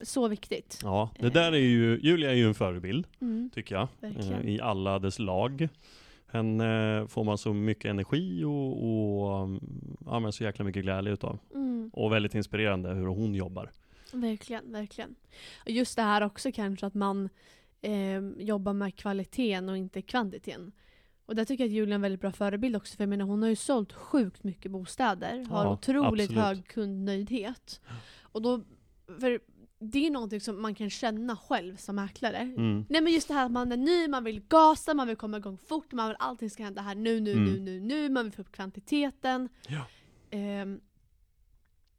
[0.00, 0.80] så viktigt.
[0.82, 3.50] Ja, det där är ju, Julia är ju en förebild, Mm.
[3.54, 3.88] tycker jag.
[4.00, 4.32] Verkligen.
[4.42, 5.68] Eh, I alla dess lag.
[6.26, 9.60] Henne eh, får man så mycket energi och, och
[10.06, 11.38] ja, men så jäkla mycket glädje utav.
[11.54, 11.90] Mm.
[11.92, 13.70] Och väldigt inspirerande hur hon jobbar.
[14.12, 15.14] Verkligen, verkligen.
[15.64, 17.28] Och just det här också kanske att man
[17.80, 20.72] eh, jobbar med kvaliteten och inte kvantiteten.
[21.26, 23.24] Och där tycker jag att Julia är en väldigt bra förebild också, för jag menar
[23.24, 26.44] hon har ju sålt sjukt mycket bostäder, har Ja, otroligt absolut.
[26.44, 27.80] hög kundnöjdhet.
[28.22, 28.60] Och då,
[29.20, 29.40] för
[29.90, 32.38] det är någonting som man kan känna själv som mäklare.
[32.38, 32.86] Mm.
[32.88, 35.36] Nej men just det här att man är ny, man vill gasa, man vill komma
[35.36, 37.44] igång fort, man vill allting ska hända här nu, nu, Mm.
[37.44, 39.48] nu, nu, nu, man vill få upp kvantiteten.
[39.68, 39.86] Ja.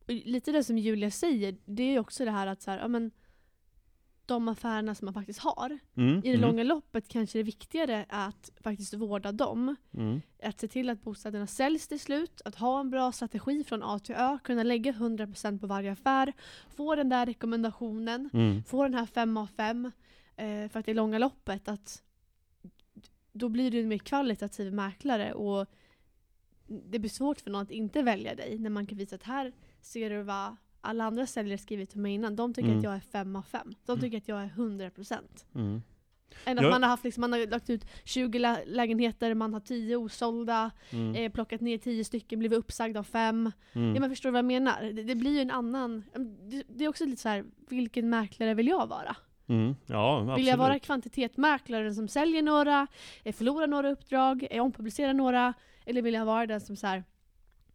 [0.08, 2.78] Och lite det som Julia säger, det är ju också det här att så här,
[2.80, 3.12] ja, men,
[4.28, 6.18] de affärerna som man faktiskt har, Mm.
[6.18, 6.42] i det mm.
[6.42, 9.76] långa loppet kanske det är viktigare att faktiskt vårda dem.
[9.94, 10.22] Mm.
[10.44, 14.00] Att se till att bostäderna säljs till slut, att ha en bra strategi från A
[14.00, 16.34] till Ö, kunna lägga 100% på varje affär,
[16.76, 18.64] få den där rekommendationen, Mm.
[18.64, 19.92] få den här 5 av 5
[20.36, 22.02] eh, för att i långa loppet att
[23.32, 25.68] då blir du en mer kvalitativ mäklare och
[26.68, 29.54] det blir svårt för någon att inte välja dig när man kan visa att här
[29.82, 32.36] ser du vad alla andra säljare skrivit till mig innan.
[32.36, 32.78] De tycker Mm.
[32.78, 33.74] att jag är 5 av 5.
[33.86, 35.46] De tycker att jag är 100%.
[35.56, 35.82] Mm.
[36.46, 39.60] Än att man har haft liksom, man har lagt ut 20 lä- lägenheter, man har
[39.60, 41.16] 10 osålda, Mm.
[41.16, 43.52] eh, plockat ner 10 stycken, blivit uppsagd av 5.
[43.74, 43.94] Mm.
[43.96, 44.82] Ja men förstår du vad jag menar?
[44.84, 46.04] Det, det blir ju en annan,
[46.50, 49.16] det, det är också lite så här, vilken mäklare vill jag vara?
[49.48, 49.76] Mm.
[49.86, 50.40] Ja, absolut.
[50.40, 52.88] Vill jag vara kvantitetsmäklaren som säljer några,
[53.24, 55.54] eh, förlorar några uppdrag, eh, ompublicerar några?
[55.86, 57.04] Eller vill jag vara den som så här,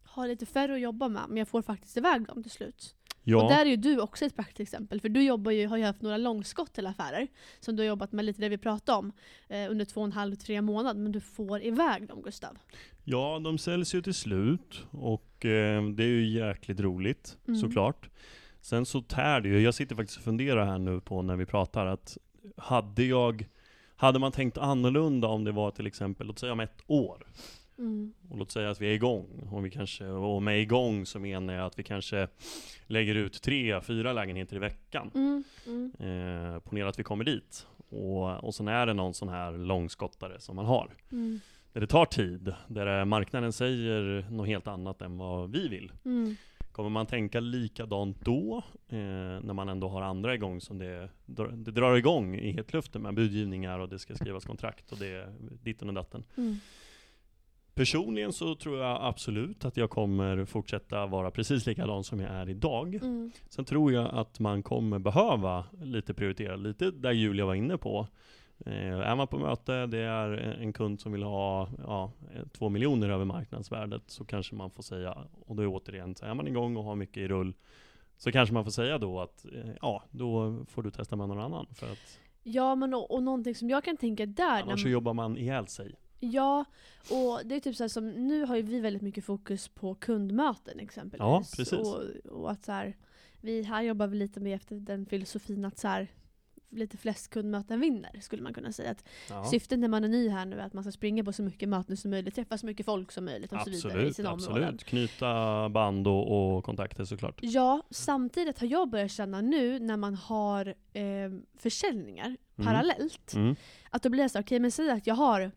[0.03, 2.95] har lite färre att jobba med, men jag får faktiskt iväg dem till slut?
[3.23, 3.43] Ja.
[3.43, 6.01] Och där är ju du också ett praktexempel, för du jobbar ju, har ju haft
[6.01, 7.27] några långskott till affärer,
[7.59, 9.11] som du har jobbat med lite det vi pratade om,
[9.47, 12.57] eh, under två och en halv, tre månader, men du får iväg dem Gustav.
[13.03, 17.59] Ja, de säljs ju till slut och eh, det är ju jäkligt roligt Mm.
[17.59, 18.09] såklart.
[18.61, 21.45] Sen så tär det ju, jag sitter faktiskt och funderar här nu på när vi
[21.45, 22.17] pratar att
[22.57, 23.45] hade jag,
[23.95, 27.27] hade man tänkt annorlunda om det var till exempel, låt säga om ett år,
[27.81, 28.13] Mm.
[28.29, 31.53] och låt säga att vi är igång, och, vi kanske, och med igång så menar
[31.53, 32.27] jag att vi kanske
[32.87, 35.11] lägger ut tre, fyra lägenheter i veckan.
[35.15, 35.43] Mm.
[35.67, 35.91] Mm.
[35.99, 40.39] Eh, ponera att vi kommer dit, och, och sen är det någon sån här långskottare
[40.39, 40.95] som man har.
[41.11, 41.39] Mm.
[41.73, 45.91] Där det tar tid, där marknaden säger något helt annat än vad vi vill.
[46.05, 46.35] Mm.
[46.71, 48.97] Kommer man tänka likadant då, eh,
[49.41, 53.79] när man ändå har andra igång som det, det drar igång i hetluften med budgivningar
[53.79, 56.23] och det ska skrivas kontrakt och det är ditten och datten.
[56.37, 56.55] Mm.
[57.81, 62.49] Personligen så tror jag absolut att jag kommer fortsätta vara precis likadan som jag är
[62.49, 62.95] idag.
[62.95, 63.31] Mm.
[63.49, 68.07] Sen tror jag att man kommer behöva lite prioritera, lite där Julia var inne på.
[68.65, 72.11] Eh, är man på möte, det är en kund som vill ha ja,
[72.51, 76.33] två miljoner över marknadsvärdet, så kanske man får säga, och då är återigen, så är
[76.33, 77.53] man igång och har mycket i rull,
[78.17, 81.39] så kanske man får säga då att, eh, ja, då får du testa med någon
[81.39, 81.67] annan.
[81.75, 84.91] För att Ja men och, och någonting som jag kan tänka där, annars så man,
[84.91, 85.95] jobbar man ihjäl sig.
[86.23, 86.65] Ja
[87.09, 90.79] och det är typ så som, nu har ju vi väldigt mycket fokus på kundmöten
[90.79, 91.19] exempelvis.
[91.19, 91.73] Ja, precis.
[91.73, 92.97] Och, och att så här,
[93.41, 96.07] vi här jobbar vi lite med efter den filosofin att så här,
[96.73, 98.91] lite flest kundmöten vinner, skulle man kunna säga.
[98.91, 99.45] Att Ja.
[99.45, 101.69] Syftet när man är ny här nu är att man ska springa på så mycket
[101.69, 104.31] möten som möjligt, träffa så mycket folk som möjligt och så vidare i Absolut, sina
[104.33, 104.63] områden.
[104.63, 104.83] absolut.
[104.83, 107.39] Knyta band och, och kontakter såklart.
[107.41, 111.03] Ja, samtidigt har jag börjat känna nu när man har eh,
[111.57, 113.55] försäljningar parallellt, Mm.
[113.89, 115.51] att då blir det så okej men säg att jag har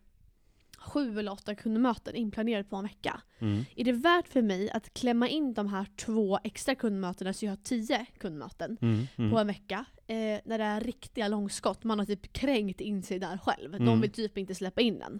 [0.85, 3.21] sju eller åtta kundmöten inplanerade på en vecka.
[3.39, 3.65] Mm.
[3.75, 7.51] Är det värt för mig att klämma in de här två extra kundmötena så jag
[7.51, 9.07] har tio kundmöten Mm.
[9.17, 9.31] Mm.
[9.31, 9.85] på en vecka?
[10.07, 13.71] Eh, när det är riktiga långskott, man har typ kränkt in sig där själv.
[13.71, 14.01] De Mm.
[14.01, 15.19] vill typ inte släppa in den.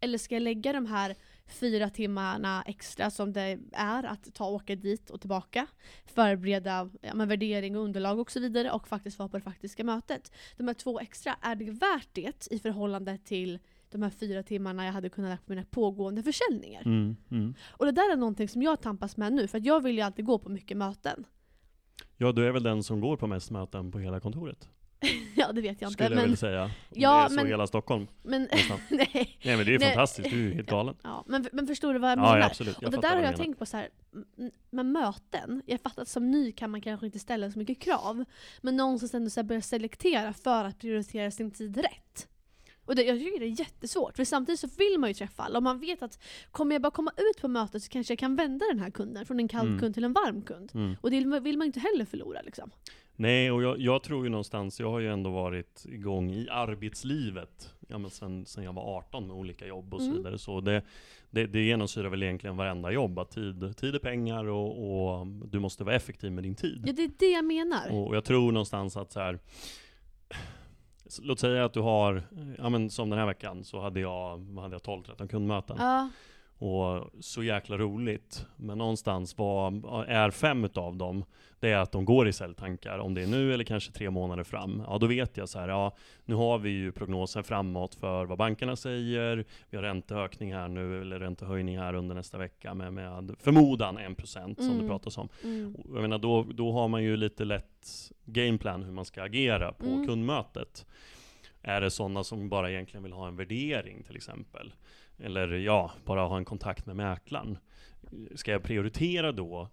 [0.00, 1.14] Eller ska jag lägga de här
[1.46, 5.66] fyra timmarna extra som det är att ta och åka dit och tillbaka,
[6.06, 9.84] förbereda ja, men värdering och underlag och så vidare och faktiskt vara på det faktiska
[9.84, 10.32] mötet.
[10.56, 13.58] De här två extra, är det värt det i förhållande till
[13.98, 16.82] de här fyra timmarna jag hade kunnat lägga på mina pågående försäljningar?
[16.82, 17.16] Mm.
[17.30, 17.54] Mm.
[17.70, 20.00] Och det där är någonting som jag tampas med nu, för att jag vill ju
[20.00, 21.24] alltid gå på mycket möten.
[22.16, 24.68] Ja, du är väl den som går på mest möten på hela kontoret?
[25.36, 25.92] ja, det vet jag inte.
[25.92, 26.70] Skulle jag Men, vilja säga.
[26.94, 28.06] Ja, det är så men- i hela Stockholm.
[28.22, 28.42] men,
[28.90, 29.08] nej.
[29.44, 29.88] Nej men det är ju Nej.
[29.88, 30.96] fantastiskt, du är ju helt galen.
[31.02, 32.38] Ja, men, men förstår du vad jag Ja, menar?
[32.38, 33.36] ja absolut, jag och det där har jag menar.
[33.38, 33.88] tänkt på så här,
[34.70, 35.62] med möten.
[35.66, 38.24] Jag fattar att som ny kan man kanske inte ställa så mycket krav.
[38.62, 42.28] Men någonstans ändå så här börja selektera för att prioritera sin tid rätt.
[42.86, 45.58] Och det, jag tycker det är jättesvårt, för samtidigt så vill man ju träffa alla.
[45.58, 46.18] Och man vet att
[46.50, 49.26] kommer jag bara komma ut på mötet så kanske jag kan vända den här kunden
[49.26, 49.80] från en kall Mm.
[49.80, 50.70] kund till en varm kund.
[50.74, 50.96] Mm.
[51.00, 52.70] Och det vill man inte heller förlora liksom.
[53.16, 57.74] Nej, och jag, jag tror ju någonstans, jag har ju ändå varit igång i arbetslivet
[57.88, 60.16] ja, men sen, sen jag var 18 med olika jobb och så Mm.
[60.16, 60.38] vidare.
[60.38, 60.82] Så det,
[61.30, 65.58] det, det genomsyrar väl egentligen varenda jobb, att tid, tid är pengar och, och du
[65.60, 66.82] måste vara effektiv med din tid.
[66.86, 67.90] Ja, det är det jag menar.
[67.92, 69.38] Och jag tror någonstans att så här.
[71.22, 72.22] Låt säga att du har,
[72.58, 75.76] ja men som den här veckan så hade jag, hade jag 12-13 kundmöten.
[75.78, 76.08] Ja,
[76.58, 78.46] och så jäkla roligt.
[78.56, 81.24] Men någonstans vad är fem utav dem,
[81.60, 82.98] det är att de går i säljtankar.
[82.98, 84.82] Om det är nu eller kanske tre månader fram.
[84.86, 88.38] Ja, då vet jag så här, ja, nu har vi ju prognosen framåt för vad
[88.38, 89.44] bankerna säger.
[89.70, 94.54] Vi har ränteökning här nu, eller räntehöjning här under nästa vecka med, med förmodan 1%
[94.56, 94.88] som det Mm.
[94.88, 95.28] pratas om.
[95.44, 95.76] mm.
[95.92, 99.86] Jag menar, då, då har man ju lite lätt gameplan hur man ska agera på
[99.86, 100.06] Mm.
[100.06, 100.86] kundmötet.
[101.62, 104.72] Är det sådana som bara egentligen vill ha en värdering till exempel?
[105.18, 107.58] Eller ja, bara ha en kontakt med mäklaren.
[108.34, 109.68] Ska jag prioritera då?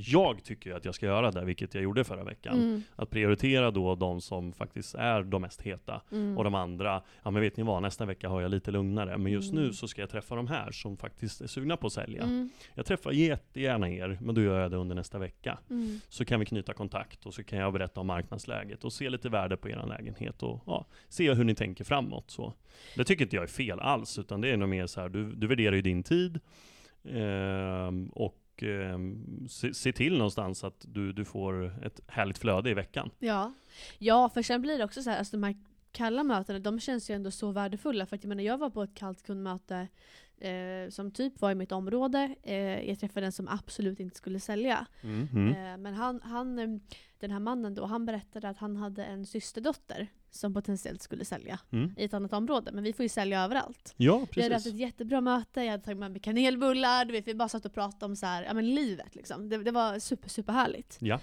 [0.00, 2.58] Jag tycker att jag ska göra det, vilket jag gjorde förra veckan.
[2.58, 2.82] Mm.
[2.96, 6.00] Att prioritera då de som faktiskt är de mest heta.
[6.12, 6.38] Mm.
[6.38, 9.18] Och de andra, ja men vet ni vad, nästa vecka har jag lite lugnare.
[9.18, 9.64] Men just Mm.
[9.64, 12.22] nu så ska jag träffa de här som faktiskt är sugna på att sälja.
[12.22, 12.50] Mm.
[12.74, 15.58] Jag träffar jättegärna er, men då gör jag det under nästa vecka.
[15.70, 16.00] Mm.
[16.08, 19.28] Så kan vi knyta kontakt och så kan jag berätta om marknadsläget och se lite
[19.28, 22.30] värde på er lägenhet och ja, se hur ni tänker framåt.
[22.30, 22.52] Så.
[22.96, 25.32] Det tycker inte jag är fel alls, utan det är nog mer så här, du,
[25.32, 26.40] du värderar ju din tid
[27.04, 28.98] ehm, och eh,
[29.48, 33.10] se, se till någonstans att du, du får ett härligt flöde i veckan.
[33.18, 33.52] Ja.
[33.98, 35.56] ja, för sen blir det också så här, alltså de här
[35.92, 38.06] kalla mötena, de känns ju ändå så värdefulla.
[38.06, 39.88] För att jag menar, jag var på ett kallt kundmöte
[40.40, 42.34] eh, som typ var i mitt område.
[42.42, 44.86] Eh, jag träffade en som absolut inte skulle sälja.
[45.02, 45.48] Mm.
[45.48, 46.68] Eh, men han, han, eh,
[47.18, 51.60] den här mannen då, han berättade att han hade en systerdotter som potentiellt skulle sälja
[51.72, 51.94] Mm.
[51.96, 52.72] i ett annat område.
[52.72, 53.94] Men vi får ju sälja överallt.
[53.96, 54.74] Ja, Vi hade haft precis.
[54.74, 57.74] ett jättebra möte, jag hade tagit med mig kanelbullar, du vet, vi bara satt och
[57.74, 59.14] pratade om så här, ja, men livet.
[59.14, 59.48] Liksom.
[59.48, 60.98] Det, det var super, super härligt.
[61.00, 61.20] Ja.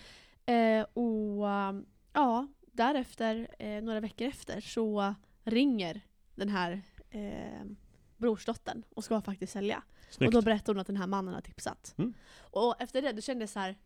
[0.54, 6.01] Eh, och um, ja, därefter, eh, några veckor efter, så ringer
[6.36, 7.65] den här eh,
[8.26, 9.84] brorsdottern och ska faktiskt sälja.
[10.10, 10.28] Snyggt.
[10.36, 11.96] Och då berättar hon att den här mannen har tipsat.
[11.98, 12.14] Mm.
[12.52, 13.78] Och efter det då kände jag så här, "Nej,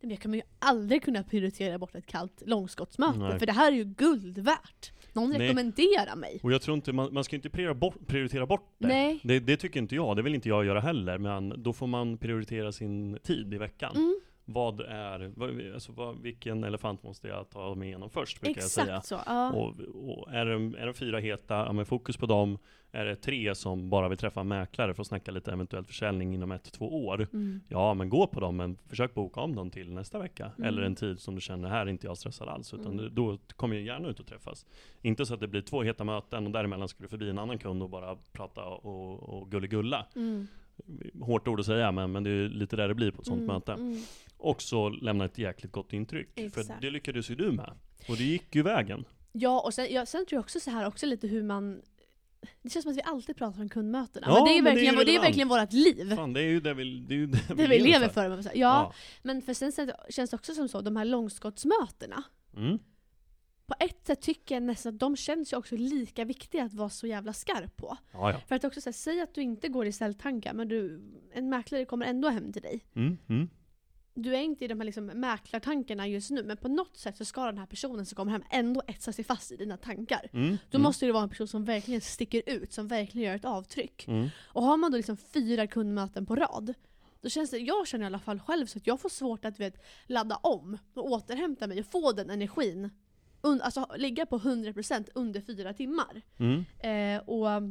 [0.00, 3.38] men jag kommer ju aldrig kunna prioritera bort ett kallt långskottsmöte, Nej.
[3.38, 4.92] för det här är ju guld värt.
[5.12, 5.38] Någon Nej.
[5.38, 6.40] rekommenderar mig.
[6.42, 8.88] Och jag tror inte, man, man ska inte prioritera bort, prioritera bort det.
[8.88, 9.20] Nej.
[9.24, 9.40] det.
[9.40, 11.18] Det tycker inte jag, det vill inte jag göra heller.
[11.18, 13.96] Men då får man prioritera sin tid i veckan.
[13.96, 14.20] Mm,
[14.52, 18.70] Vad är, vad, alltså vad, vilken elefant måste jag ta mig igenom först, brukar jag
[18.70, 18.86] säga.
[18.96, 19.18] exakt så.
[19.26, 19.52] Ja.
[19.52, 22.58] Och, och är, det, är det fyra heta, ja men fokus på dem.
[22.92, 26.34] Är det tre som bara vill träffa en mäklare för att snacka lite eventuell försäljning
[26.34, 27.28] inom ett, två år.
[27.32, 27.60] Mm.
[27.68, 30.50] Ja men gå på dem, men försök boka om dem till nästa vecka.
[30.58, 30.68] Mm.
[30.68, 32.74] Eller en tid som du känner, här är inte jag stressad alls.
[32.74, 33.14] Utan Mm.
[33.14, 34.66] då kommer jag gärna ut och träffas.
[35.02, 37.58] Inte så att det blir två heta möten och däremellan ska du förbi en annan
[37.58, 40.06] kund och bara prata och, och gulligulla.
[40.16, 40.46] Mm.
[41.20, 43.40] Hårt ord att säga, men, men det är lite där det blir på ett sånt
[43.42, 43.76] Mm, möte.
[44.40, 44.50] Mm.
[44.50, 46.34] Och så lämna ett jäkligt gott intryck.
[46.34, 46.80] För Exakt.
[46.80, 47.72] det lyckades ju du med.
[48.08, 49.04] Och det gick ju vägen.
[49.32, 51.82] Ja, och sen, ja, sen tror jag också så här också lite hur man
[52.62, 54.26] det känns som att vi alltid pratar om kundmötena.
[54.30, 56.16] Ja, men det är ju men det är verkligen, det är verkligen vårt liv.
[56.16, 58.30] Fan, det är ju det vi, det är ju det det vi lever lever för.
[58.30, 58.92] här, Ja, Ja.
[59.22, 59.72] men för sen
[60.08, 62.22] känns det också som så, de här långskottsmötena.
[62.56, 62.78] Mm.
[63.66, 66.88] På ett sätt tycker jag nästan att de känns ju också lika viktiga att vara
[66.90, 67.96] så jävla skarp på.
[68.12, 68.40] Ja.
[68.48, 71.84] För att också säga, säg att du inte går i säljtankar, men du, en mäklare
[71.84, 72.84] kommer ändå hem till dig.
[72.94, 73.18] Mm.
[73.28, 73.48] Mm.
[74.14, 77.24] Du är inte i de här liksom mäklartankarna just nu, men på något sätt så
[77.24, 80.28] ska den här personen som kommer hem ändå etsa sig fast i dina tankar.
[80.32, 80.58] Mm.
[80.70, 80.82] Då mm.
[80.82, 84.08] måste det vara en person som verkligen sticker ut, som verkligen gör ett avtryck.
[84.08, 84.28] Mm.
[84.38, 86.74] Och har man då liksom fyra kundmöten på rad,
[87.20, 89.60] då känns det, jag känner i alla fall själv så att jag får svårt att
[89.60, 92.90] vet, ladda om och återhämta mig och få den energin.
[93.42, 96.22] Un, alltså ligga på 100% under fyra timmar.
[96.38, 96.64] Mm.
[96.78, 97.62] Eh, och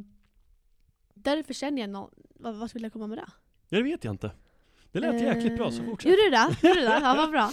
[1.14, 3.28] därför känner jag någon, vad, vad skulle jag komma med det?
[3.70, 4.32] Det vet jag inte.
[4.92, 6.10] Det lät jäkligt bra, så Eh, fortsätt.
[6.12, 6.68] Gjorde du det?
[6.68, 7.00] Gjorde du det?
[7.04, 7.52] Ja, vad bra.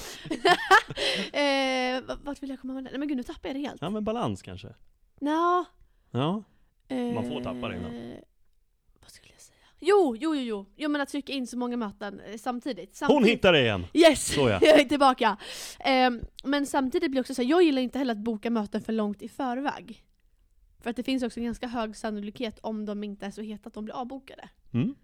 [1.40, 2.90] eh, vart vill jag komma med det?
[2.90, 3.82] Nej men gud, nu tappar jag det helt.
[3.82, 4.68] Ja, men balans kanske.
[5.20, 5.64] Nå,
[6.10, 6.42] Ja.
[6.88, 8.14] eh, Man får tappa det innan.
[9.00, 9.56] Vad skulle jag säga?
[9.80, 10.66] Jo, jo, jo, jo.
[10.76, 13.00] Jo men att trycka in så många möten eh, samtidigt.
[13.00, 13.38] Hon samtidigt.
[13.38, 13.86] hittade det igen!
[13.94, 14.34] Yes!
[14.34, 14.58] Så ja.
[14.62, 15.36] jag är tillbaka.
[15.80, 18.80] Ehm, men samtidigt blir det också så här, jag gillar inte heller att boka möten
[18.80, 20.04] för långt i förväg.
[20.80, 23.68] För att det finns också en ganska hög sannolikhet om de inte är så heta
[23.68, 24.48] att de blir avbokade.
[24.74, 24.94] Mm.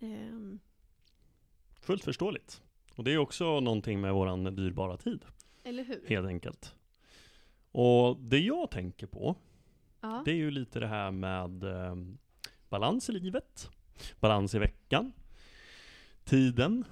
[0.00, 0.58] Ehm,
[1.80, 2.62] Fullt förståeligt.
[2.94, 5.24] Och det är också någonting med våran dyrbara tid,
[5.64, 6.04] eller hur?
[6.08, 6.74] helt enkelt.
[7.72, 9.36] Och det jag tänker på,
[10.00, 10.22] Ja.
[10.24, 11.94] det är ju lite det här med eh,
[12.68, 13.70] balans i livet,
[14.20, 15.12] balans i veckan,
[16.24, 16.84] tiden.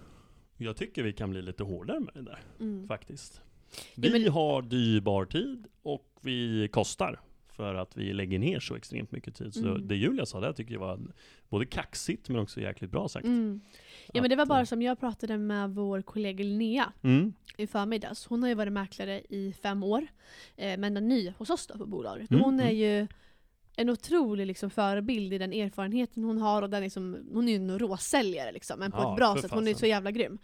[0.56, 2.88] Jag tycker vi kan bli lite hårdare med det där Mm.
[2.88, 3.40] faktiskt.
[3.70, 7.20] Ja, Vi men- har dyrbar tid och vi kostar
[7.58, 9.54] för att vi lägger ner så extremt mycket tid.
[9.54, 9.88] Så Mm.
[9.88, 11.00] det Julia sa där tycker jag var
[11.48, 13.26] både kaxigt men också jäkligt bra sagt.
[13.26, 13.60] Mm.
[14.12, 17.32] Ja men det var Att, bara eh, som jag pratade med vår kollega Linnea Mm.
[17.56, 18.26] i förmiddags.
[18.26, 20.06] Hon har ju varit mäklare i fem år,
[20.56, 22.30] eh, men är ny hos oss då på bolaget.
[22.30, 22.76] Mm, hon är mm.
[22.76, 23.06] ju
[23.76, 27.56] en otrolig liksom, förebild i den erfarenheten hon har och den liksom, hon är ju
[27.56, 29.50] en råsäljare liksom, men på Ja, ett bra sätt.
[29.50, 30.38] Hon är så jävla grym.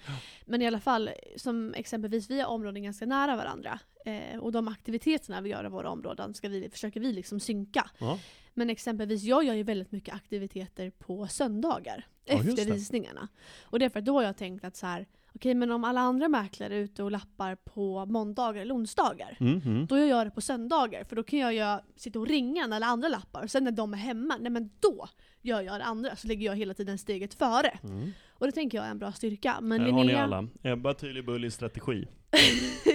[0.46, 3.78] Men i alla fall, som exempelvis vi har områden ganska nära varandra.
[4.04, 7.90] Eh, och de aktiviteterna vi gör i våra områden ska vi, försöker vi liksom synka.
[7.98, 8.18] Ja.
[8.54, 12.06] Men exempelvis, jag gör ju väldigt mycket aktiviteter på söndagar.
[12.24, 13.28] Ja, efter visningarna.
[13.62, 15.84] Och det är för att då har jag tänkt att så här, okej men om
[15.84, 19.36] alla andra mäklare är ute och lappar på måndagar eller onsdagar.
[19.40, 19.86] Mm, mm.
[19.86, 22.76] Då gör jag det på söndagar, för då kan jag göra, sitta och ringa när
[22.76, 23.42] alla andra lappar.
[23.42, 25.08] Och sen när de är hemma, nej men då
[25.42, 26.16] gör jag det andra.
[26.16, 27.78] Så ligger jag hela tiden steget före.
[27.82, 28.12] Mm.
[28.30, 29.58] Och det tänker jag är en bra styrka.
[29.60, 30.48] Men Här har ni Linnea, alla.
[30.62, 32.06] Ebba tydlig bullig strategi.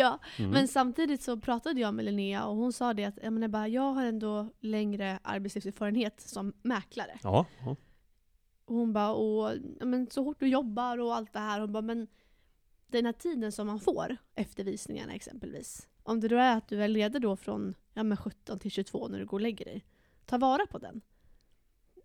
[0.00, 0.50] ja, Mm.
[0.50, 3.68] men samtidigt så pratade jag med Linnea och hon sa det att jag, menar bara,
[3.68, 7.18] jag har ändå längre arbetslivserfarenhet som mäklare.
[7.22, 7.76] Ja, ja.
[8.64, 11.60] Och hon bara, och, men så hårt du jobbar och allt det här.
[11.60, 12.06] Hon bara, men
[12.86, 15.88] den här tiden som man får efter visningarna exempelvis.
[16.02, 19.08] Om det då är att du är ledig då från ja, men 17 till 22
[19.08, 19.84] när du går och lägger dig.
[20.26, 21.00] Ta vara på den.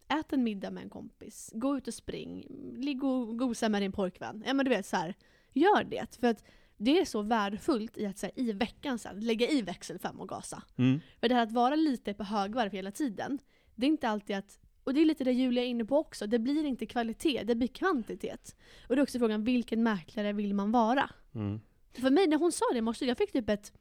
[0.08, 1.52] Ät en middag med en kompis.
[1.54, 2.46] Gå ut och spring.
[2.78, 4.44] Ligg och gosa med din pojkvän.
[4.48, 5.16] Ja men du vet så här.
[5.54, 6.18] Gör det.
[6.20, 6.44] För att
[6.78, 10.20] det är så värdefullt i att så här, i veckan sen, lägga i växel 5
[10.22, 10.64] och gasa.
[10.78, 11.00] Mm.
[11.20, 13.40] För det här att vara lite på högvarv hela tiden,
[13.76, 16.28] det är inte alltid att och det är lite det Julia är inne på också,
[16.28, 18.56] det blir inte kvalitet, det blir kvantitet.
[18.90, 21.10] Och det är också frågan, vilken mäklare vill man vara?
[21.36, 21.60] Mm.
[21.94, 23.74] För mig, när hon sa det i morse, jag fick typ ett...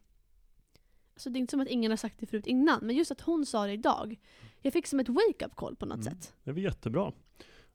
[1.14, 3.20] Alltså det är inte som att ingen har sagt det förut innan, men just att
[3.20, 4.20] hon sa det idag.
[4.62, 6.14] Jag fick som ett wake-up call på något Mm.
[6.14, 6.34] sätt.
[6.44, 7.12] Det väl jättebra.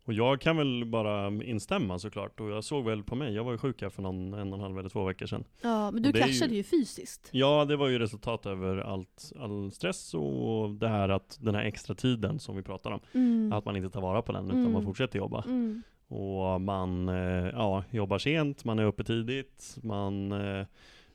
[0.10, 2.40] Och jag kan väl bara instämma såklart.
[2.40, 4.58] Och jag såg väl på mig, jag var ju sjuk här för någon, en och
[4.58, 5.44] en halv eller två veckor sedan.
[5.62, 7.30] Ja, men du är ju- kraschade ju fysiskt.
[7.32, 11.64] Ja, det var ju resultat över allt, all stress och det här att den här
[11.64, 13.00] extra tiden som vi pratar om.
[13.14, 13.54] Mm.
[13.54, 14.72] Att man inte tar vara på den utan Mm.
[14.74, 15.44] man fortsätter jobba.
[15.48, 15.82] Mm.
[16.08, 17.16] Och man eh,
[17.54, 20.66] ja, jobbar sent, man är uppe tidigt, man eh,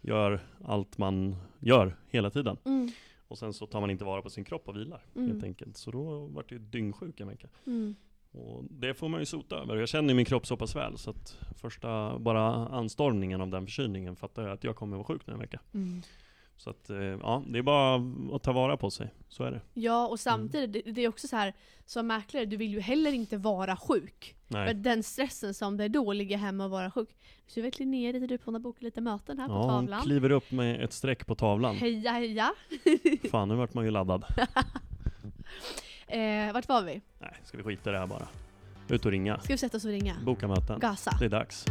[0.00, 2.56] gör allt man gör hela tiden.
[2.64, 2.90] Mm.
[3.28, 5.30] Och sen så tar man inte vara på sin kropp och vilar Mm.
[5.30, 5.76] helt enkelt.
[5.76, 7.48] Så då vart det ju dyngsjuk en vecka.
[7.66, 7.94] Mm.
[8.34, 9.76] Och det får man ju sota över.
[9.76, 14.16] Jag känner min kropp så pass väl så att första, bara anstormningen av den förkylningen
[14.16, 15.60] fattar jag att jag kommer vara sjuk nu en vecka.
[15.74, 16.02] Mm.
[16.56, 18.02] Så att, eh, ja, det är bara
[18.36, 19.14] att ta vara på sig.
[19.28, 19.60] Så är det.
[19.74, 21.54] Ja, och samtidigt, det, det är också så här
[21.86, 24.36] som mäklare, du vill ju heller inte vara sjuk.
[24.48, 24.74] För Nej.
[24.74, 27.08] den stressen som det är då, att ligga hemma och vara sjuk.
[27.46, 30.02] Så jag vet Linnea lite du på bokat lite möten här på Ja, hon tavlan.
[30.02, 31.76] kliver upp med ett streck på tavlan.
[31.76, 32.52] Heja heja!
[33.30, 34.24] Fan, nu vart man ju laddad.
[36.06, 37.00] Eh, vart var vi?
[37.18, 38.28] Nej, ska vi skita i det här bara.
[38.88, 39.40] Ut och ringa.
[39.40, 40.16] Ska vi sätta oss och ringa?
[40.24, 40.78] Boka möten.
[40.80, 41.16] Gasa.
[41.18, 41.64] Det är dags.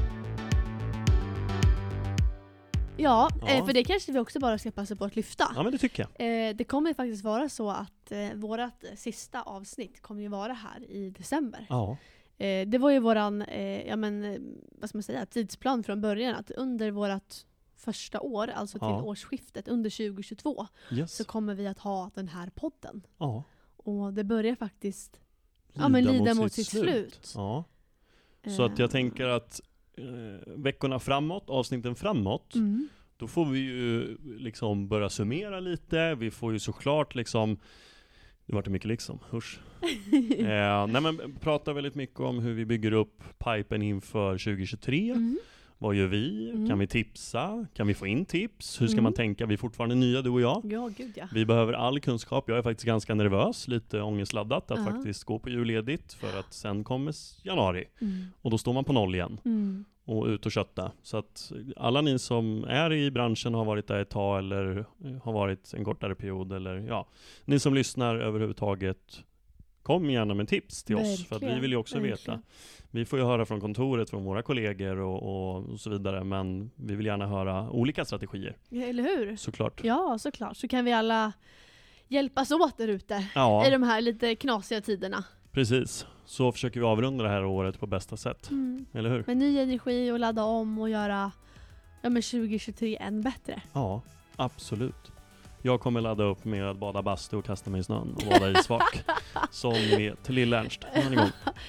[2.97, 3.47] Ja, Ja.
[3.47, 5.51] Eh, för det kanske vi också bara ska passa på att lyfta.
[5.55, 6.49] Ja, men det tycker jag.
[6.49, 8.59] Eh, det kommer faktiskt vara så att eh, vårt
[8.95, 11.65] sista avsnitt kommer ju vara här i december.
[11.69, 11.97] Ja.
[12.37, 13.45] Eh, det var ju våran,
[13.85, 14.39] ja men,
[14.71, 16.35] vad ska man säga, tidsplan från början.
[16.35, 17.33] Att under vårt
[17.75, 19.01] första år, alltså till Ja.
[19.01, 21.15] årsskiftet, under 2022, Yes.
[21.15, 23.01] så kommer vi att ha den här podden.
[23.17, 23.43] Ja.
[23.83, 25.19] Och det börjar faktiskt
[25.73, 27.33] ja, men lida mot sitt slut.
[27.35, 27.63] Ja.
[28.47, 29.61] Så att jag Eh, tänker att
[29.97, 32.87] eh, veckorna framåt, avsnitten framåt, Mm.
[33.17, 36.15] då får vi ju liksom börja summera lite.
[36.15, 37.57] Vi får ju såklart liksom
[38.45, 39.59] det vart det mycket liksom, usch.
[40.37, 45.09] eh, nej men prata väldigt mycket om hur vi bygger upp pipen inför 2023.
[45.11, 45.37] Mm.
[45.83, 46.49] Vad gör vi?
[46.49, 46.69] Mm.
[46.69, 47.65] Kan vi tipsa?
[47.73, 48.81] Kan vi få in tips?
[48.81, 49.03] Hur ska Mm.
[49.03, 49.45] man tänka?
[49.45, 50.61] Vi är fortfarande nya du och jag.
[50.65, 51.27] Ja, gud ja.
[51.33, 52.49] Vi behöver all kunskap.
[52.49, 54.85] Jag är faktiskt ganska nervös, lite ångestladdat att Ja.
[54.85, 58.25] faktiskt gå på julledigt för att sen kommer januari Mm.
[58.41, 59.85] och då står man på noll igen Mm.
[60.05, 60.91] och ut och kötta.
[61.01, 65.21] Så att alla ni som är i branschen har varit där ett tag eller eh,
[65.23, 67.07] har varit en kortare period eller ja,
[67.45, 69.23] ni som lyssnar överhuvudtaget
[69.83, 72.17] Kom gärna med tips till oss, för att vi Verkligen, vill ju också verkligen.
[72.17, 72.41] veta.
[72.95, 75.23] Vi får ju höra från kontoret, från våra kollegor och,
[75.63, 79.35] och, så vidare, men vi vill gärna höra olika strategier, Ja, eller hur?
[79.35, 79.83] såklart.
[79.83, 80.57] Ja, såklart.
[80.57, 81.31] Så kan vi alla
[82.07, 85.23] hjälpas åt där ute Ja, i de här lite knasiga tiderna.
[85.51, 86.05] precis.
[86.25, 88.85] Så försöker vi avrunda det här året på bästa sätt, Mm.
[88.93, 89.23] eller hur?
[89.27, 91.31] Med ny energi och ladda om och göra
[92.01, 93.61] ja, men 2023 än bättre.
[93.73, 94.01] Ja,
[94.35, 95.11] absolut.
[95.65, 98.51] Jag kommer ladda upp med att bada bastu och kasta mig i snön och vara
[98.51, 99.03] isvak.
[99.51, 100.85] Som ni vet, Lill-Ernst.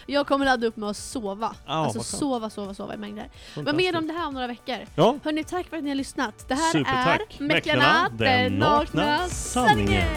[0.07, 1.55] Jag kommer ladda upp med att sova.
[1.67, 3.29] Ja, alltså sova, sova, sova i mängder.
[3.55, 4.79] Men mer om det här om några veckor.
[4.95, 6.49] Ja, Hörni, tack för att ni har lyssnat.
[6.49, 7.37] Det här Supertack.
[7.41, 10.09] är Mäklarna, den nakna sanningen.